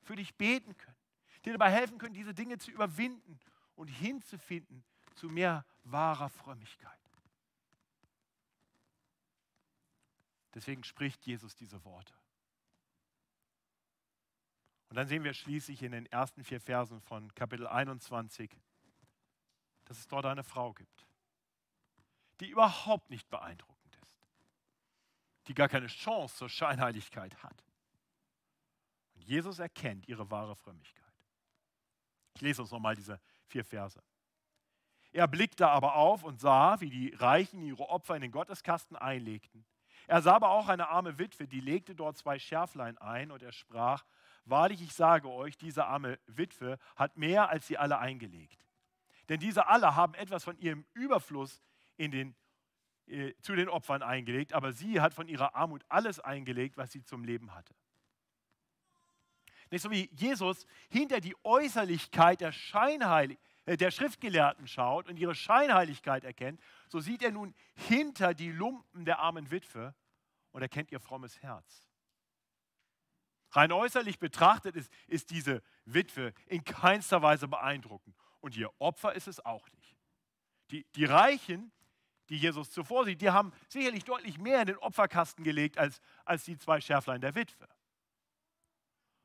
für 0.04 0.16
dich 0.16 0.36
beten 0.36 0.78
können, 0.78 0.98
dir 1.46 1.54
dabei 1.54 1.72
helfen 1.72 1.98
können, 1.98 2.14
diese 2.14 2.34
Dinge 2.34 2.58
zu 2.58 2.72
überwinden 2.72 3.40
und 3.76 3.88
hinzufinden 3.88 4.84
zu 5.16 5.30
mehr 5.30 5.66
wahrer 5.84 6.30
Frömmigkeit. 6.30 6.92
Deswegen 10.54 10.84
spricht 10.84 11.26
Jesus 11.26 11.56
diese 11.56 11.84
Worte. 11.84 12.14
Und 14.94 14.98
dann 14.98 15.08
sehen 15.08 15.24
wir 15.24 15.34
schließlich 15.34 15.82
in 15.82 15.92
den 15.92 16.06
ersten 16.06 16.44
vier 16.44 16.62
Versen 16.62 17.02
von 17.02 17.34
Kapitel 17.34 17.66
21, 17.66 18.56
dass 19.86 19.98
es 19.98 20.08
dort 20.08 20.28
eine 20.28 20.44
Frau 20.44 20.72
gibt, 20.72 21.08
die 22.40 22.50
überhaupt 22.52 23.10
nicht 23.10 23.28
beeindruckend 23.32 23.98
ist, 24.04 24.22
die 25.48 25.56
gar 25.56 25.68
keine 25.68 25.88
Chance 25.88 26.36
zur 26.36 26.48
Scheinheiligkeit 26.48 27.42
hat. 27.42 27.64
Jesus 29.16 29.58
erkennt 29.58 30.08
ihre 30.08 30.30
wahre 30.30 30.56
Frömmigkeit. 30.56 31.12
Ich 32.36 32.42
lese 32.42 32.62
uns 32.62 32.70
nochmal 32.70 32.96
diese 32.96 33.20
vier 33.48 33.66
Verse. 33.66 34.00
Er 35.12 35.28
blickte 35.28 35.70
aber 35.70 35.96
auf 35.96 36.24
und 36.24 36.40
sah, 36.40 36.80
wie 36.82 36.92
die 36.92 37.16
Reichen 37.16 37.64
ihre 37.64 37.90
Opfer 37.90 38.16
in 38.16 38.22
den 38.22 38.32
Gotteskasten 38.32 38.96
einlegten. 38.96 39.66
Er 40.06 40.22
sah 40.22 40.36
aber 40.36 40.52
auch 40.52 40.68
eine 40.68 40.90
arme 40.90 41.18
Witwe, 41.18 41.48
die 41.48 41.62
legte 41.62 41.96
dort 41.96 42.16
zwei 42.16 42.38
Schärflein 42.38 43.00
ein 43.00 43.32
und 43.32 43.42
er 43.42 43.54
sprach, 43.54 44.06
Wahrlich, 44.46 44.82
ich 44.82 44.94
sage 44.94 45.30
euch, 45.30 45.58
diese 45.58 45.86
arme 45.86 46.20
Witwe 46.28 46.78
hat 46.96 47.18
mehr 47.18 47.50
als 47.50 47.68
sie 47.68 47.78
alle 47.78 48.00
eingelegt. 48.00 48.66
Denn 49.30 49.40
diese 49.40 49.68
alle 49.68 49.96
haben 49.96 50.14
etwas 50.16 50.44
von 50.44 50.58
ihrem 50.58 50.86
Überfluss 50.94 51.62
in 51.96 52.12
den, 52.12 52.36
äh, 53.08 53.34
zu 53.42 53.56
den 53.56 53.70
Opfern 53.70 54.02
eingelegt, 54.02 54.54
aber 54.54 54.74
sie 54.74 55.00
hat 55.00 55.14
von 55.14 55.28
ihrer 55.28 55.56
Armut 55.56 55.86
alles 55.88 56.20
eingelegt, 56.20 56.76
was 56.76 56.92
sie 56.92 57.04
zum 57.04 57.24
Leben 57.24 57.54
hatte. 57.54 57.74
Nicht 59.72 59.82
so 59.82 59.90
wie 59.92 60.10
Jesus 60.14 60.66
hinter 60.90 61.22
die 61.22 61.36
Äußerlichkeit 61.44 62.42
der, 62.42 62.52
Scheinheilig 62.52 63.40
äh, 63.66 63.78
der 63.78 63.92
Schriftgelehrten 63.92 64.68
schaut 64.68 65.08
und 65.08 65.18
ihre 65.18 65.36
Scheinheiligkeit 65.36 66.26
erkennt, 66.26 66.60
so 66.90 67.00
sieht 67.00 67.24
er 67.24 67.32
nun 67.32 67.56
hinter 67.76 68.34
die 68.34 68.52
Lumpen 68.52 69.06
der 69.06 69.20
armen 69.20 69.50
Witwe 69.52 69.96
und 70.52 70.62
erkennt 70.62 70.92
ihr 70.92 71.00
frommes 71.00 71.42
Herz. 71.42 71.93
Rein 73.56 73.72
äußerlich 73.72 74.20
betrachtet 74.20 74.76
ist, 74.76 74.92
ist 75.08 75.30
diese 75.30 75.62
Witwe 75.86 76.34
in 76.48 76.64
keinster 76.64 77.22
Weise 77.22 77.48
beeindruckend 77.48 78.16
und 78.42 78.58
ihr 78.58 78.72
Opfer 78.80 79.14
ist 79.14 79.28
es 79.28 79.44
auch 79.46 79.70
nicht. 79.72 79.96
Die, 80.72 80.86
die 80.96 81.06
Reichen, 81.06 81.72
die 82.30 82.38
Jesus 82.38 82.72
zuvor 82.72 83.06
sieht, 83.06 83.22
die 83.22 83.30
haben 83.30 83.54
sicherlich 83.70 84.04
deutlich 84.06 84.40
mehr 84.40 84.62
in 84.62 84.68
den 84.68 84.78
Opferkasten 84.78 85.44
gelegt 85.44 85.78
als, 85.78 86.02
als 86.26 86.44
die 86.46 86.58
zwei 86.58 86.82
Schärflein 86.82 87.22
der 87.22 87.36
Witwe. 87.36 87.68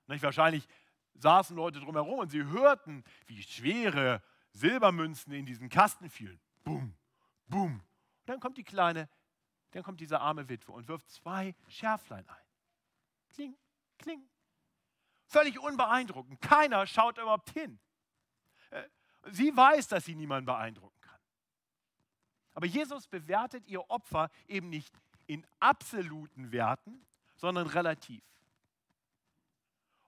Nicht? 0.09 0.23
Wahrscheinlich 0.23 0.69
saßen 1.15 1.57
Leute 1.57 1.81
drumherum 1.81 2.19
und 2.19 2.31
sie 2.31 2.45
hörten, 2.45 3.05
wie 3.27 3.43
schwere 3.43 4.23
Silbermünzen 4.53 5.33
in 5.33 5.47
diesen 5.47 5.69
Kasten 5.69 6.11
fielen. 6.11 6.41
Bum, 6.65 6.95
bum. 7.47 7.75
Und 7.75 7.83
dann 8.27 8.41
kommt 8.41 8.59
die 8.59 8.65
kleine, 8.65 9.09
dann 9.71 9.83
kommt 9.83 10.01
diese 10.01 10.21
arme 10.21 10.49
Witwe 10.49 10.73
und 10.73 10.89
wirft 10.89 11.09
zwei 11.11 11.55
Schärflein 11.69 12.29
ein. 12.29 12.45
Kling, 13.31 13.57
kling. 13.99 14.29
Völlig 15.27 15.59
unbeeindruckend. 15.59 16.41
Keiner 16.41 16.87
schaut 16.87 17.19
überhaupt 17.19 17.51
hin. 17.51 17.79
Äh, 18.71 18.83
sie 19.31 19.55
weiß, 19.55 19.89
dass 19.89 20.05
sie 20.05 20.15
niemanden 20.15 20.47
beeindrucken 20.47 21.01
kann. 21.01 21.19
Aber 22.55 22.67
Jesus 22.67 23.07
bewertet 23.07 23.67
ihr 23.67 23.89
Opfer 23.91 24.31
eben 24.47 24.69
nicht 24.71 24.95
in 25.27 25.47
absoluten 25.61 26.51
Werten, 26.51 27.07
sondern 27.37 27.67
relativ. 27.67 28.23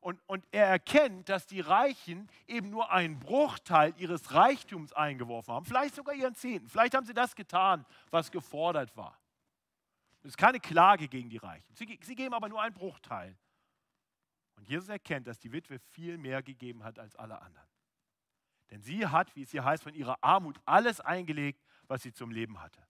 Und, 0.00 0.18
und 0.26 0.46
er 0.50 0.66
erkennt, 0.66 1.28
dass 1.28 1.46
die 1.46 1.60
Reichen 1.60 2.30
eben 2.46 2.70
nur 2.70 2.90
einen 2.90 3.20
Bruchteil 3.20 3.92
ihres 3.98 4.32
Reichtums 4.32 4.94
eingeworfen 4.94 5.52
haben, 5.52 5.66
vielleicht 5.66 5.94
sogar 5.94 6.14
ihren 6.14 6.34
Zehnten. 6.34 6.68
Vielleicht 6.70 6.94
haben 6.94 7.04
sie 7.04 7.12
das 7.12 7.36
getan, 7.36 7.84
was 8.10 8.30
gefordert 8.30 8.96
war. 8.96 9.18
Es 10.22 10.30
ist 10.30 10.38
keine 10.38 10.58
Klage 10.58 11.06
gegen 11.06 11.28
die 11.28 11.36
Reichen. 11.36 11.74
Sie, 11.74 11.98
sie 12.02 12.14
geben 12.14 12.34
aber 12.34 12.48
nur 12.48 12.60
einen 12.62 12.74
Bruchteil. 12.74 13.36
Und 14.60 14.68
Jesus 14.68 14.90
erkennt, 14.90 15.26
dass 15.26 15.38
die 15.38 15.52
Witwe 15.52 15.78
viel 15.78 16.18
mehr 16.18 16.42
gegeben 16.42 16.84
hat 16.84 16.98
als 16.98 17.16
alle 17.16 17.40
anderen. 17.40 17.66
Denn 18.70 18.82
sie 18.82 19.06
hat, 19.06 19.34
wie 19.34 19.42
es 19.42 19.50
hier 19.50 19.64
heißt, 19.64 19.82
von 19.82 19.94
ihrer 19.94 20.22
Armut 20.22 20.60
alles 20.66 21.00
eingelegt, 21.00 21.64
was 21.88 22.02
sie 22.02 22.12
zum 22.12 22.30
Leben 22.30 22.60
hatte. 22.60 22.86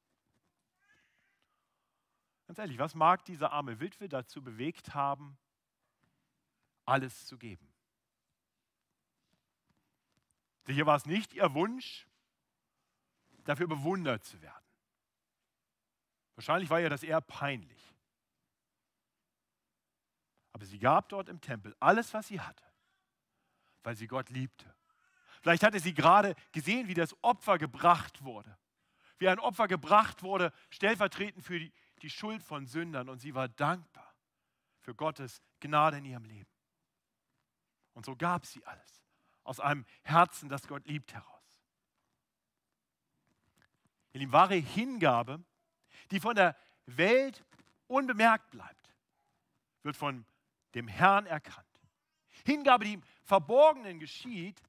Ganz 2.49 2.59
ehrlich, 2.59 2.77
was 2.77 2.97
mag 2.97 3.25
diese 3.25 3.53
arme 3.53 3.79
Witwe 3.79 4.09
dazu 4.09 4.43
bewegt 4.43 4.95
haben, 4.95 5.39
alles 6.87 7.27
zu 7.27 7.39
geben. 7.39 7.73
Sicher 10.65 10.87
war 10.87 10.97
es 10.97 11.07
nicht 11.07 11.35
ihr 11.35 11.55
Wunsch, 11.55 12.09
dafür 13.45 13.69
bewundert 13.69 14.25
zu 14.25 14.43
werden. 14.43 14.67
Wahrscheinlich 16.35 16.69
war 16.69 16.81
ihr 16.81 16.91
das 16.91 17.05
eher 17.05 17.21
peinlich. 17.21 17.95
Aber 20.61 20.67
sie 20.67 20.79
gab 20.79 21.09
dort 21.09 21.31
im 21.31 21.41
Tempel 21.41 21.75
alles, 21.81 22.13
was 22.13 22.29
sie 22.29 22.39
hatte, 22.39 22.63
weil 23.83 23.97
sie 23.97 24.07
Gott 24.07 24.29
liebte. 24.29 24.75
Vielleicht 25.41 25.63
hatte 25.63 25.81
sie 25.81 25.95
gerade 25.95 26.35
gesehen, 26.53 26.87
wie 26.87 26.93
das 26.93 27.17
Opfer 27.25 27.57
gebracht 27.57 28.23
wurde. 28.25 28.59
Wie 29.17 29.31
ein 29.31 29.39
Opfer 29.39 29.69
gebracht 29.69 30.23
wurde, 30.23 30.53
stellvertretend 30.69 31.43
für 31.43 31.59
die, 31.59 31.73
die 32.03 32.11
Schuld 32.11 32.43
von 32.43 32.67
Sündern. 32.67 33.09
Und 33.09 33.21
sie 33.21 33.35
war 33.35 33.49
dankbar 33.49 34.15
für 34.81 34.95
Gottes 34.95 35.41
Gnade 35.61 35.97
in 35.97 36.05
ihrem 36.05 36.27
Leben. 36.27 36.51
Und 37.95 38.05
so 38.05 38.15
gab 38.15 38.45
sie 38.45 38.63
alles. 38.67 39.03
Aus 39.45 39.61
einem 39.61 39.87
Herzen, 40.03 40.51
das 40.51 40.69
Gott 40.69 40.87
liebt, 40.87 41.15
heraus. 41.15 41.65
Ihr 44.13 44.21
Lieben, 44.21 44.33
wahre 44.33 44.57
Hingabe, 44.57 45.43
die 46.11 46.21
von 46.21 46.35
der 46.35 46.55
Welt 46.85 47.47
unbemerkt 47.87 48.51
bleibt, 48.51 48.95
wird 49.83 49.97
von 49.97 50.27
dem 50.75 50.89
Herrn 50.89 51.27
erkannt. 51.27 51.67
Hingabe, 52.45 52.85
die 52.85 52.95
im 52.95 53.03
Verborgenen 53.25 53.99
geschieht, 53.99 54.63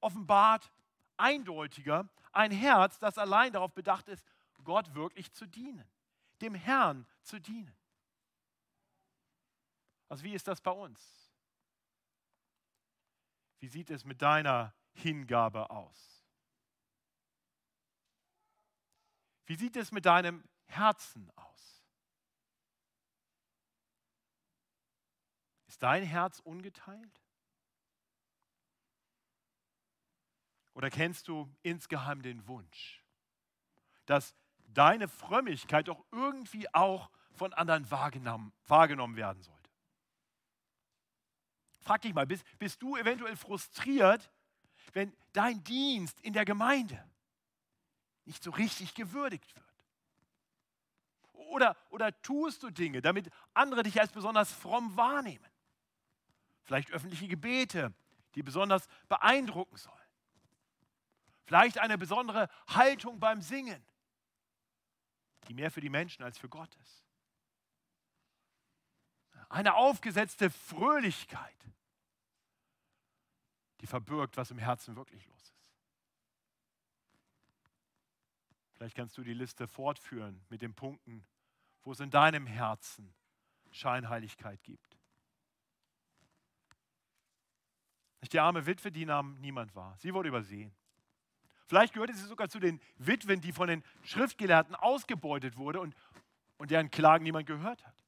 offenbart 0.00 0.70
eindeutiger 1.16 2.08
ein 2.32 2.50
Herz, 2.50 2.98
das 2.98 3.18
allein 3.18 3.52
darauf 3.52 3.72
bedacht 3.72 4.08
ist, 4.08 4.24
Gott 4.66 4.94
wirklich 4.94 5.32
zu 5.32 5.46
dienen, 5.46 5.88
dem 6.42 6.54
Herrn 6.54 7.06
zu 7.22 7.40
dienen. 7.40 7.74
Also 10.08 10.22
wie 10.24 10.34
ist 10.34 10.46
das 10.46 10.60
bei 10.60 10.70
uns? 10.70 11.32
Wie 13.58 13.68
sieht 13.68 13.90
es 13.90 14.04
mit 14.04 14.20
deiner 14.20 14.74
Hingabe 14.92 15.70
aus? 15.70 16.24
Wie 19.46 19.54
sieht 19.54 19.76
es 19.76 19.92
mit 19.92 20.04
deinem 20.04 20.44
Herzen 20.66 21.30
aus? 21.36 21.75
Ist 25.76 25.82
dein 25.82 26.04
Herz 26.04 26.40
ungeteilt? 26.40 27.20
Oder 30.72 30.88
kennst 30.88 31.28
du 31.28 31.54
insgeheim 31.62 32.22
den 32.22 32.48
Wunsch, 32.48 33.04
dass 34.06 34.34
deine 34.68 35.06
Frömmigkeit 35.06 35.88
doch 35.88 36.02
irgendwie 36.12 36.72
auch 36.74 37.10
von 37.34 37.52
anderen 37.52 37.90
wahrgenommen, 37.90 38.54
wahrgenommen 38.66 39.16
werden 39.16 39.42
soll? 39.42 39.54
Frag 41.82 42.00
dich 42.00 42.14
mal, 42.14 42.26
bist, 42.26 42.46
bist 42.58 42.80
du 42.80 42.96
eventuell 42.96 43.36
frustriert, 43.36 44.32
wenn 44.94 45.14
dein 45.34 45.62
Dienst 45.62 46.18
in 46.22 46.32
der 46.32 46.46
Gemeinde 46.46 47.06
nicht 48.24 48.42
so 48.42 48.50
richtig 48.50 48.94
gewürdigt 48.94 49.54
wird? 49.54 49.66
Oder, 51.34 51.76
oder 51.90 52.18
tust 52.22 52.62
du 52.62 52.70
Dinge, 52.70 53.02
damit 53.02 53.30
andere 53.52 53.82
dich 53.82 54.00
als 54.00 54.10
besonders 54.10 54.50
fromm 54.50 54.96
wahrnehmen? 54.96 55.44
Vielleicht 56.66 56.90
öffentliche 56.90 57.28
Gebete, 57.28 57.94
die 58.34 58.42
besonders 58.42 58.88
beeindrucken 59.08 59.76
sollen. 59.76 59.96
Vielleicht 61.44 61.78
eine 61.78 61.96
besondere 61.96 62.50
Haltung 62.66 63.20
beim 63.20 63.40
Singen, 63.40 63.84
die 65.46 65.54
mehr 65.54 65.70
für 65.70 65.80
die 65.80 65.88
Menschen 65.88 66.24
als 66.24 66.36
für 66.36 66.48
Gott 66.48 66.74
ist. 66.82 67.04
Eine 69.48 69.74
aufgesetzte 69.74 70.50
Fröhlichkeit, 70.50 71.56
die 73.80 73.86
verbirgt, 73.86 74.36
was 74.36 74.50
im 74.50 74.58
Herzen 74.58 74.96
wirklich 74.96 75.24
los 75.24 75.40
ist. 75.40 75.54
Vielleicht 78.72 78.96
kannst 78.96 79.16
du 79.16 79.22
die 79.22 79.34
Liste 79.34 79.68
fortführen 79.68 80.44
mit 80.48 80.62
den 80.62 80.74
Punkten, 80.74 81.24
wo 81.84 81.92
es 81.92 82.00
in 82.00 82.10
deinem 82.10 82.46
Herzen 82.46 83.14
Scheinheiligkeit 83.70 84.62
gibt. 84.64 84.95
Die 88.28 88.40
arme 88.40 88.66
Witwe, 88.66 88.90
die 88.90 89.04
nahm 89.04 89.38
niemand 89.40 89.74
wahr. 89.74 89.96
Sie 89.98 90.12
wurde 90.14 90.28
übersehen. 90.28 90.74
Vielleicht 91.66 91.92
gehörte 91.94 92.14
sie 92.14 92.24
sogar 92.26 92.48
zu 92.48 92.60
den 92.60 92.80
Witwen, 92.96 93.40
die 93.40 93.52
von 93.52 93.68
den 93.68 93.82
Schriftgelehrten 94.02 94.74
ausgebeutet 94.74 95.56
wurde 95.56 95.80
und, 95.80 95.96
und 96.58 96.70
deren 96.70 96.90
Klagen 96.90 97.24
niemand 97.24 97.46
gehört 97.46 97.84
hat. 97.84 98.04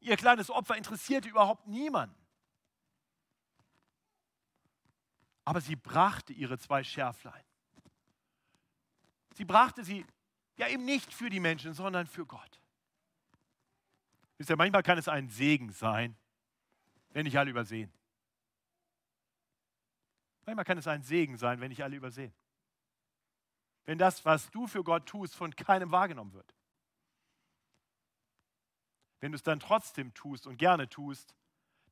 Ihr 0.00 0.16
kleines 0.16 0.50
Opfer 0.50 0.76
interessierte 0.76 1.28
überhaupt 1.28 1.66
niemanden. 1.66 2.16
Aber 5.44 5.60
sie 5.60 5.76
brachte 5.76 6.32
ihre 6.32 6.58
zwei 6.58 6.84
Schärflein. 6.84 7.44
Sie 9.34 9.44
brachte 9.44 9.84
sie 9.84 10.04
ja 10.56 10.68
eben 10.68 10.84
nicht 10.84 11.14
für 11.14 11.30
die 11.30 11.40
Menschen, 11.40 11.72
sondern 11.72 12.06
für 12.06 12.26
Gott. 12.26 12.60
Wisst 14.36 14.50
ihr, 14.50 14.56
manchmal 14.56 14.82
kann 14.82 14.98
es 14.98 15.08
ein 15.08 15.28
Segen 15.28 15.70
sein, 15.70 16.16
wenn 17.10 17.24
nicht 17.24 17.38
alle 17.38 17.50
übersehen. 17.50 17.92
Manchmal 20.48 20.64
kann 20.64 20.78
es 20.78 20.88
ein 20.88 21.02
Segen 21.02 21.36
sein, 21.36 21.60
wenn 21.60 21.68
nicht 21.68 21.84
alle 21.84 21.94
übersehen. 21.94 22.32
Wenn 23.84 23.98
das, 23.98 24.24
was 24.24 24.50
du 24.50 24.66
für 24.66 24.82
Gott 24.82 25.04
tust, 25.04 25.34
von 25.34 25.54
keinem 25.54 25.92
wahrgenommen 25.92 26.32
wird. 26.32 26.54
Wenn 29.20 29.32
du 29.32 29.36
es 29.36 29.42
dann 29.42 29.60
trotzdem 29.60 30.14
tust 30.14 30.46
und 30.46 30.56
gerne 30.56 30.88
tust, 30.88 31.34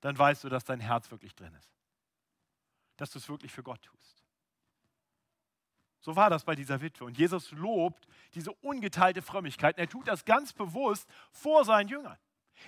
dann 0.01 0.17
weißt 0.17 0.43
du, 0.43 0.49
dass 0.49 0.65
dein 0.65 0.81
Herz 0.81 1.11
wirklich 1.11 1.35
drin 1.35 1.53
ist. 1.53 1.71
Dass 2.97 3.11
du 3.11 3.19
es 3.19 3.29
wirklich 3.29 3.53
für 3.53 3.63
Gott 3.63 3.83
tust. 3.83 4.25
So 6.01 6.17
war 6.17 6.31
das 6.31 6.45
bei 6.45 6.55
dieser 6.55 6.81
Witwe. 6.81 7.05
Und 7.05 7.19
Jesus 7.19 7.51
lobt 7.51 8.09
diese 8.33 8.53
ungeteilte 8.53 9.21
Frömmigkeit. 9.21 9.77
Und 9.77 9.81
er 9.83 9.89
tut 9.91 10.09
das 10.09 10.25
ganz 10.25 10.55
bewusst 10.55 11.07
vor 11.31 11.67
seinen 11.67 11.89
Jüngern. 11.89 12.17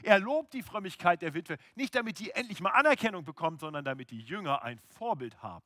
Er 0.02 0.18
lobt 0.18 0.52
die 0.52 0.62
Frömmigkeit 0.62 1.22
der 1.22 1.32
Witwe, 1.32 1.56
nicht 1.76 1.94
damit 1.94 2.18
die 2.18 2.32
endlich 2.32 2.60
mal 2.60 2.72
Anerkennung 2.72 3.24
bekommt, 3.24 3.60
sondern 3.60 3.86
damit 3.86 4.10
die 4.10 4.20
Jünger 4.20 4.60
ein 4.60 4.78
Vorbild 4.80 5.42
haben. 5.42 5.64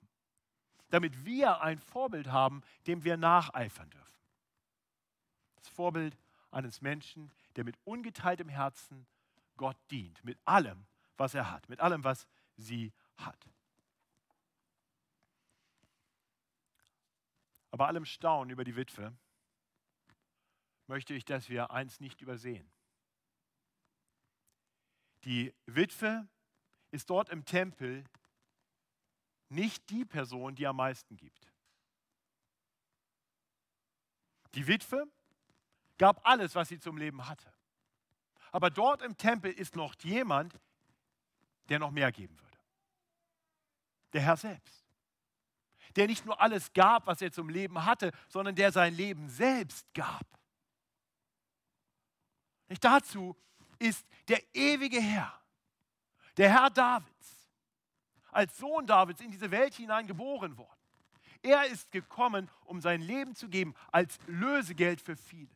Damit 0.92 1.24
wir 1.24 1.62
ein 1.62 1.78
Vorbild 1.78 2.30
haben, 2.30 2.60
dem 2.86 3.02
wir 3.02 3.16
nacheifern 3.16 3.88
dürfen. 3.88 4.12
Das 5.56 5.66
Vorbild 5.68 6.18
eines 6.50 6.82
Menschen, 6.82 7.32
der 7.56 7.64
mit 7.64 7.78
ungeteiltem 7.84 8.50
Herzen 8.50 9.06
Gott 9.56 9.78
dient, 9.90 10.22
mit 10.22 10.38
allem, 10.44 10.84
was 11.16 11.32
er 11.32 11.50
hat, 11.50 11.66
mit 11.70 11.80
allem, 11.80 12.04
was 12.04 12.26
sie 12.58 12.92
hat. 13.16 13.48
Aber 17.70 17.86
allem 17.86 18.04
Staunen 18.04 18.50
über 18.50 18.64
die 18.64 18.76
Witwe 18.76 19.16
möchte 20.88 21.14
ich, 21.14 21.24
dass 21.24 21.48
wir 21.48 21.70
eins 21.70 22.00
nicht 22.00 22.20
übersehen. 22.20 22.70
Die 25.24 25.54
Witwe 25.64 26.28
ist 26.90 27.08
dort 27.08 27.30
im 27.30 27.46
Tempel 27.46 28.04
nicht 29.52 29.88
die 29.90 30.04
Person, 30.04 30.54
die 30.54 30.66
am 30.66 30.76
meisten 30.76 31.16
gibt. 31.16 31.52
Die 34.54 34.66
Witwe 34.66 35.06
gab 35.98 36.26
alles, 36.26 36.54
was 36.54 36.68
sie 36.68 36.78
zum 36.78 36.96
Leben 36.96 37.26
hatte. 37.28 37.52
Aber 38.50 38.70
dort 38.70 39.02
im 39.02 39.16
Tempel 39.16 39.52
ist 39.52 39.76
noch 39.76 39.94
jemand, 40.02 40.58
der 41.68 41.78
noch 41.78 41.90
mehr 41.90 42.12
geben 42.12 42.38
würde. 42.38 42.58
Der 44.12 44.20
Herr 44.20 44.36
selbst. 44.36 44.84
Der 45.96 46.06
nicht 46.06 46.24
nur 46.26 46.40
alles 46.40 46.72
gab, 46.72 47.06
was 47.06 47.22
er 47.22 47.32
zum 47.32 47.48
Leben 47.48 47.84
hatte, 47.84 48.12
sondern 48.28 48.54
der 48.54 48.72
sein 48.72 48.94
Leben 48.94 49.28
selbst 49.28 49.92
gab. 49.94 50.26
Nicht 52.68 52.84
dazu 52.84 53.36
ist 53.78 54.06
der 54.28 54.42
ewige 54.54 55.00
Herr, 55.00 55.38
der 56.36 56.50
Herr 56.50 56.70
Davids, 56.70 57.11
als 58.32 58.56
Sohn 58.58 58.86
Davids 58.86 59.20
in 59.20 59.30
diese 59.30 59.50
Welt 59.50 59.74
hinein 59.74 60.06
geboren 60.06 60.56
worden. 60.56 60.78
Er 61.42 61.66
ist 61.66 61.90
gekommen, 61.92 62.50
um 62.64 62.80
sein 62.80 63.00
Leben 63.00 63.34
zu 63.34 63.48
geben 63.48 63.74
als 63.90 64.18
Lösegeld 64.26 65.00
für 65.00 65.16
viele. 65.16 65.50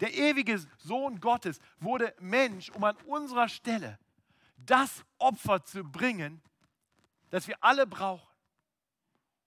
Der 0.00 0.14
ewige 0.14 0.58
Sohn 0.78 1.20
Gottes 1.20 1.58
wurde 1.78 2.14
Mensch, 2.20 2.70
um 2.70 2.84
an 2.84 2.96
unserer 3.06 3.48
Stelle 3.48 3.98
das 4.56 5.04
Opfer 5.18 5.64
zu 5.64 5.84
bringen, 5.84 6.40
das 7.30 7.48
wir 7.48 7.62
alle 7.62 7.86
brauchen, 7.86 8.32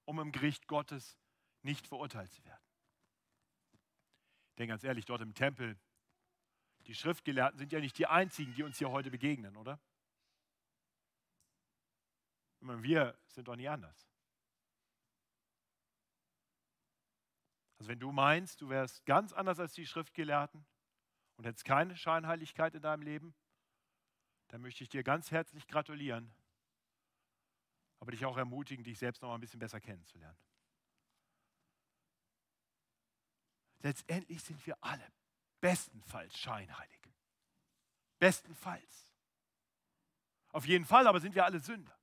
um 0.06 0.20
im 0.20 0.32
Gericht 0.32 0.68
Gottes 0.68 1.18
nicht 1.64 1.88
verurteilt 1.88 2.32
zu 2.34 2.44
werden. 2.46 2.62
Denn 4.58 4.68
ganz 4.68 4.84
ehrlich, 4.84 5.06
dort 5.06 5.22
im 5.22 5.34
Tempel 5.34 5.78
die 6.88 6.96
Schriftgelehrten 6.96 7.58
sind 7.58 7.72
ja 7.72 7.80
nicht 7.80 7.98
die 7.98 8.08
einzigen, 8.08 8.54
die 8.54 8.64
uns 8.64 8.78
hier 8.78 8.90
heute 8.90 9.12
begegnen, 9.12 9.56
oder? 9.56 9.80
Wir 12.62 13.18
sind 13.28 13.48
doch 13.48 13.56
nie 13.56 13.68
anders. 13.68 14.08
Also 17.80 17.90
wenn 17.90 18.00
du 18.00 18.12
meinst, 18.12 18.62
du 18.62 18.70
wärst 18.70 19.06
ganz 19.06 19.34
anders 19.34 19.60
als 19.60 19.74
die 19.74 19.88
Schriftgelehrten 19.88 20.64
und 21.38 21.46
hättest 21.46 21.66
keine 21.66 21.98
Scheinheiligkeit 21.98 22.76
in 22.76 22.84
deinem 22.84 23.02
Leben, 23.02 23.34
dann 24.50 24.62
möchte 24.62 24.84
ich 24.84 24.90
dir 24.90 25.02
ganz 25.02 25.32
herzlich 25.32 25.68
gratulieren, 25.68 26.32
aber 28.00 28.12
dich 28.12 28.26
auch 28.26 28.38
ermutigen, 28.38 28.84
dich 28.84 29.00
selbst 29.00 29.22
noch 29.22 29.30
mal 29.30 29.36
ein 29.36 29.42
bisschen 29.42 29.60
besser 29.60 29.80
kennenzulernen. 29.80 30.38
Letztendlich 33.80 34.44
sind 34.44 34.64
wir 34.68 34.78
alle 34.82 35.12
bestenfalls 35.60 36.38
scheinheilig. 36.38 37.00
Bestenfalls. 38.20 39.12
Auf 40.50 40.66
jeden 40.66 40.86
Fall 40.86 41.08
aber 41.08 41.20
sind 41.20 41.34
wir 41.34 41.46
alle 41.46 41.60
Sünder. 41.60 41.98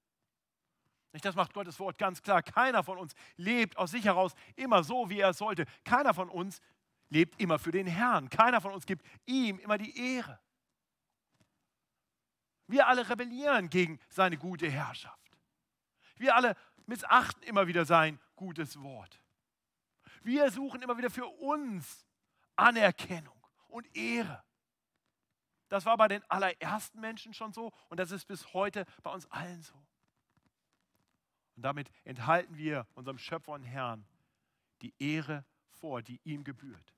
Das 1.13 1.35
macht 1.35 1.55
Gottes 1.55 1.81
Wort 1.81 1.99
ganz 1.99 2.23
klar. 2.23 2.43
Keiner 2.43 2.85
von 2.85 2.99
uns 2.99 3.15
lebt 3.37 3.77
aus 3.77 3.91
sich 3.91 4.05
heraus 4.05 4.35
immer 4.57 4.85
so, 4.85 5.09
wie 5.11 5.21
er 5.21 5.31
es 5.31 5.39
sollte. 5.39 5.65
Keiner 5.85 6.15
von 6.15 6.29
uns 6.29 6.61
lebt 7.09 7.41
immer 7.41 7.59
für 7.59 7.73
den 7.73 7.87
Herrn. 7.87 8.29
Keiner 8.29 8.61
von 8.61 8.73
uns 8.73 8.87
gibt 8.87 9.05
ihm 9.27 9.59
immer 9.59 9.79
die 9.79 10.17
Ehre. 10.17 10.39
Wir 12.67 12.87
alle 12.87 13.09
rebellieren 13.09 13.71
gegen 13.71 13.99
seine 14.11 14.37
gute 14.37 14.71
Herrschaft. 14.71 15.19
Wir 16.17 16.37
alle 16.37 16.55
missachten 16.87 17.43
immer 17.45 17.67
wieder 17.67 17.85
sein 17.85 18.21
gutes 18.37 18.81
Wort. 18.83 19.21
Wir 20.23 20.51
suchen 20.51 20.83
immer 20.83 20.99
wieder 20.99 21.11
für 21.11 21.27
uns 21.27 22.07
Anerkennung 22.57 23.47
und 23.69 23.97
Ehre. 23.97 24.45
Das 25.69 25.85
war 25.87 25.97
bei 25.97 26.09
den 26.09 26.23
allerersten 26.31 27.01
Menschen 27.01 27.33
schon 27.33 27.53
so 27.53 27.73
und 27.89 27.99
das 27.99 28.11
ist 28.11 28.27
bis 28.27 28.53
heute 28.53 28.85
bei 29.03 29.11
uns 29.11 29.27
allen 29.31 29.63
so. 29.63 29.88
Und 31.59 31.63
damit 31.63 31.91
enthalten 32.05 32.57
wir 32.57 32.87
unserem 32.95 33.19
Schöpfer 33.19 33.51
und 33.51 33.65
Herrn 33.65 34.07
die 34.81 34.95
Ehre 35.01 35.45
vor, 35.81 36.03
die 36.03 36.21
ihm 36.23 36.45
gebührt. 36.45 36.95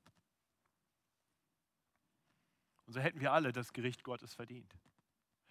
Und 2.85 2.93
so 2.93 3.01
hätten 3.01 3.21
wir 3.21 3.33
alle 3.33 3.53
das 3.53 3.73
Gericht 3.73 4.05
Gottes 4.05 4.35
verdient. 4.35 4.77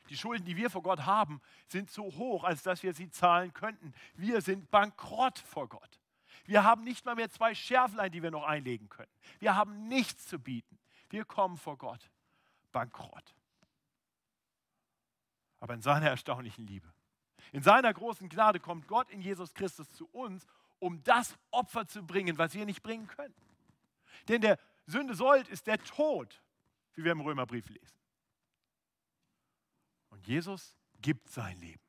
Die 0.10 0.16
Schulden, 0.16 0.46
die 0.46 0.56
wir 0.58 0.70
vor 0.70 0.84
Gott 0.84 1.08
haben, 1.08 1.42
sind 1.66 1.90
so 1.90 2.04
hoch, 2.04 2.44
als 2.44 2.62
dass 2.62 2.84
wir 2.84 2.94
sie 2.94 3.10
zahlen 3.10 3.52
könnten. 3.52 3.96
Wir 4.14 4.42
sind 4.42 4.70
bankrott 4.70 5.40
vor 5.40 5.68
Gott. 5.68 6.00
Wir 6.46 6.64
haben 6.64 6.84
nicht 6.84 7.04
mal 7.04 7.16
mehr 7.16 7.32
zwei 7.32 7.56
Schärflein, 7.56 8.12
die 8.12 8.22
wir 8.22 8.30
noch 8.30 8.44
einlegen 8.44 8.90
können. 8.90 9.12
Wir 9.40 9.56
haben 9.56 9.88
nichts 9.88 10.28
zu 10.28 10.38
bieten. 10.38 10.78
Wir 11.10 11.26
kommen 11.26 11.58
vor 11.58 11.80
Gott 11.80 12.12
bankrott. 12.72 13.34
Aber 15.60 15.74
in 15.74 15.82
seiner 15.82 16.10
erstaunlichen 16.10 16.68
Liebe, 16.68 16.94
in 17.52 17.64
seiner 17.64 17.94
großen 17.94 18.30
Gnade 18.30 18.60
kommt 18.60 18.88
Gott 18.88 19.10
in 19.10 19.22
Jesus 19.22 19.54
Christus 19.54 19.92
zu 19.94 20.08
uns, 20.10 20.46
um 20.80 21.04
das 21.04 21.38
Opfer 21.52 21.88
zu 21.88 22.04
bringen, 22.04 22.38
was 22.38 22.54
wir 22.54 22.66
nicht 22.66 22.82
bringen 22.82 23.08
können. 23.08 23.34
Denn 24.28 24.42
der 24.42 24.60
Sünde 24.86 25.16
Sold 25.16 25.48
ist 25.50 25.68
der 25.68 25.78
Tod, 25.84 26.42
wie 26.94 27.04
wir 27.04 27.12
im 27.12 27.22
Römerbrief 27.22 27.70
lesen. 27.70 28.00
Und 30.10 30.28
Jesus 30.28 30.76
gibt 31.02 31.30
sein 31.30 31.60
Leben. 31.60 31.82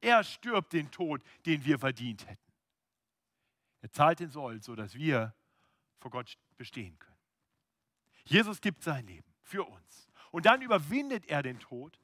Er 0.00 0.24
stirbt 0.24 0.72
den 0.72 0.90
Tod, 0.90 1.22
den 1.46 1.64
wir 1.64 1.78
verdient 1.78 2.26
hätten. 2.26 2.52
Er 3.82 3.90
zahlt 3.90 4.20
den 4.20 4.30
Sold, 4.30 4.64
sodass 4.64 4.94
wir 4.94 5.34
vor 5.98 6.10
Gott 6.10 6.38
bestehen 6.56 6.98
können. 6.98 7.16
Jesus 8.24 8.60
gibt 8.60 8.82
sein 8.82 9.06
Leben 9.06 9.30
für 9.42 9.64
uns. 9.64 10.08
Und 10.30 10.46
dann 10.46 10.62
überwindet 10.62 11.26
er 11.26 11.42
den 11.42 11.58
Tod 11.58 11.98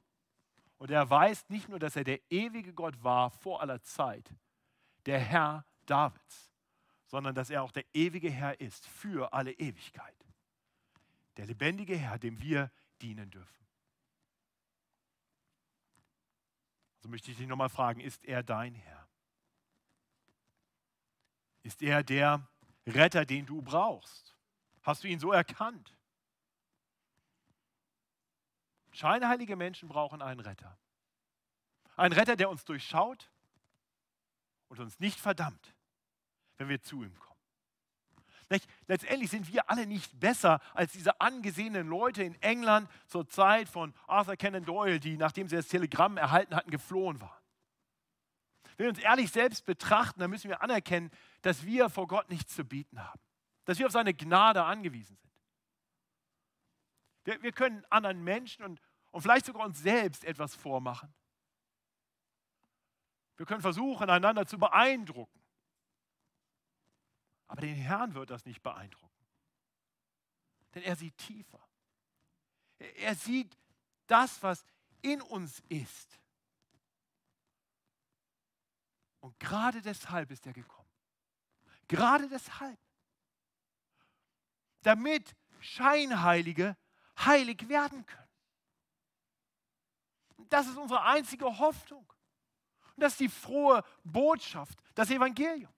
Und 0.77 0.91
er 0.91 1.09
weiß 1.09 1.49
nicht 1.49 1.69
nur, 1.69 1.79
dass 1.79 1.95
er 1.95 2.03
der 2.03 2.19
ewige 2.31 2.73
Gott 2.73 3.03
war 3.03 3.31
vor 3.31 3.61
aller 3.61 3.81
Zeit, 3.81 4.33
der 5.05 5.19
Herr 5.19 5.65
Davids, 5.85 6.51
sondern 7.07 7.33
dass 7.33 7.49
er 7.49 7.63
auch 7.63 7.71
der 7.71 7.85
ewige 7.93 8.29
Herr 8.29 8.59
ist 8.59 8.85
für 8.85 9.33
alle 9.33 9.51
Ewigkeit. 9.53 10.15
Der 11.37 11.45
lebendige 11.45 11.95
Herr, 11.97 12.19
dem 12.19 12.39
wir 12.41 12.71
dienen 13.01 13.29
dürfen. 13.29 13.65
So 16.99 17.09
möchte 17.09 17.31
ich 17.31 17.37
dich 17.37 17.47
nochmal 17.47 17.69
fragen, 17.69 17.99
ist 17.99 18.25
er 18.25 18.43
dein 18.43 18.75
Herr? 18.75 19.07
Ist 21.63 21.81
er 21.81 22.03
der 22.03 22.47
Retter, 22.85 23.25
den 23.25 23.45
du 23.45 23.61
brauchst? 23.61 24.35
Hast 24.83 25.03
du 25.03 25.07
ihn 25.07 25.19
so 25.19 25.31
erkannt? 25.31 25.96
Scheinheilige 28.97 29.55
Menschen 29.55 29.87
brauchen 29.89 30.23
einen 30.23 30.39
Retter. 30.39 30.75
Einen 31.97 32.13
Retter, 32.13 32.35
der 32.35 32.49
uns 32.49 32.65
durchschaut 32.65 33.29
und 34.69 34.79
uns 34.79 34.99
nicht 34.99 35.19
verdammt, 35.19 35.75
wenn 36.57 36.67
wir 36.67 36.81
zu 36.81 37.03
ihm 37.03 37.17
kommen. 37.19 37.39
Letztendlich 38.87 39.29
sind 39.29 39.53
wir 39.53 39.69
alle 39.69 39.85
nicht 39.85 40.19
besser 40.19 40.61
als 40.73 40.93
diese 40.93 41.21
angesehenen 41.21 41.87
Leute 41.87 42.23
in 42.23 42.41
England 42.41 42.89
zur 43.05 43.27
Zeit 43.27 43.69
von 43.69 43.93
Arthur 44.07 44.35
Conan 44.35 44.65
Doyle, 44.65 44.99
die, 44.99 45.15
nachdem 45.15 45.47
sie 45.47 45.57
das 45.57 45.67
Telegramm 45.67 46.17
erhalten 46.17 46.55
hatten, 46.55 46.71
geflohen 46.71 47.21
waren. 47.21 47.43
Wenn 48.77 48.85
wir 48.85 48.89
uns 48.89 48.99
ehrlich 48.99 49.31
selbst 49.31 49.65
betrachten, 49.65 50.21
dann 50.21 50.31
müssen 50.31 50.49
wir 50.49 50.63
anerkennen, 50.63 51.11
dass 51.43 51.65
wir 51.65 51.91
vor 51.91 52.07
Gott 52.07 52.29
nichts 52.29 52.55
zu 52.55 52.65
bieten 52.65 53.03
haben. 53.03 53.19
Dass 53.65 53.77
wir 53.77 53.85
auf 53.85 53.91
seine 53.91 54.15
Gnade 54.15 54.63
angewiesen 54.63 55.17
sind. 55.17 55.27
Wir, 57.25 57.43
wir 57.43 57.51
können 57.51 57.85
anderen 57.89 58.23
Menschen 58.23 58.63
und, 58.63 58.81
und 59.17 59.23
vielleicht 59.23 59.47
sogar 59.47 59.65
uns 59.65 59.79
selbst 59.79 60.23
etwas 60.25 60.53
vormachen. 60.53 61.11
Wir 63.35 63.47
können 63.47 63.63
versuchen, 63.63 64.11
einander 64.11 64.45
zu 64.45 64.59
beeindrucken. 64.59 65.41
Aber 67.47 67.61
den 67.61 67.73
Herrn 67.73 68.13
wird 68.13 68.29
das 68.29 68.45
nicht 68.45 68.61
beeindrucken. 68.61 69.25
Denn 70.75 70.83
er 70.83 70.95
sieht 70.95 71.17
tiefer. 71.17 71.67
Er 72.77 73.15
sieht 73.15 73.57
das, 74.05 74.43
was 74.43 74.63
in 75.01 75.19
uns 75.23 75.63
ist. 75.67 76.19
Und 79.19 79.39
gerade 79.39 79.81
deshalb 79.81 80.29
ist 80.29 80.45
er 80.45 80.53
gekommen. 80.53 80.91
Gerade 81.87 82.29
deshalb. 82.29 82.79
Damit 84.83 85.35
Scheinheilige 85.59 86.77
heilig 87.17 87.67
werden 87.67 88.05
können. 88.05 88.26
Das 90.49 90.67
ist 90.67 90.77
unsere 90.77 91.03
einzige 91.03 91.45
Hoffnung. 91.59 92.05
Und 92.95 93.03
das 93.03 93.13
ist 93.13 93.19
die 93.19 93.29
frohe 93.29 93.83
Botschaft, 94.03 94.79
das 94.95 95.11
Evangelium. 95.11 95.71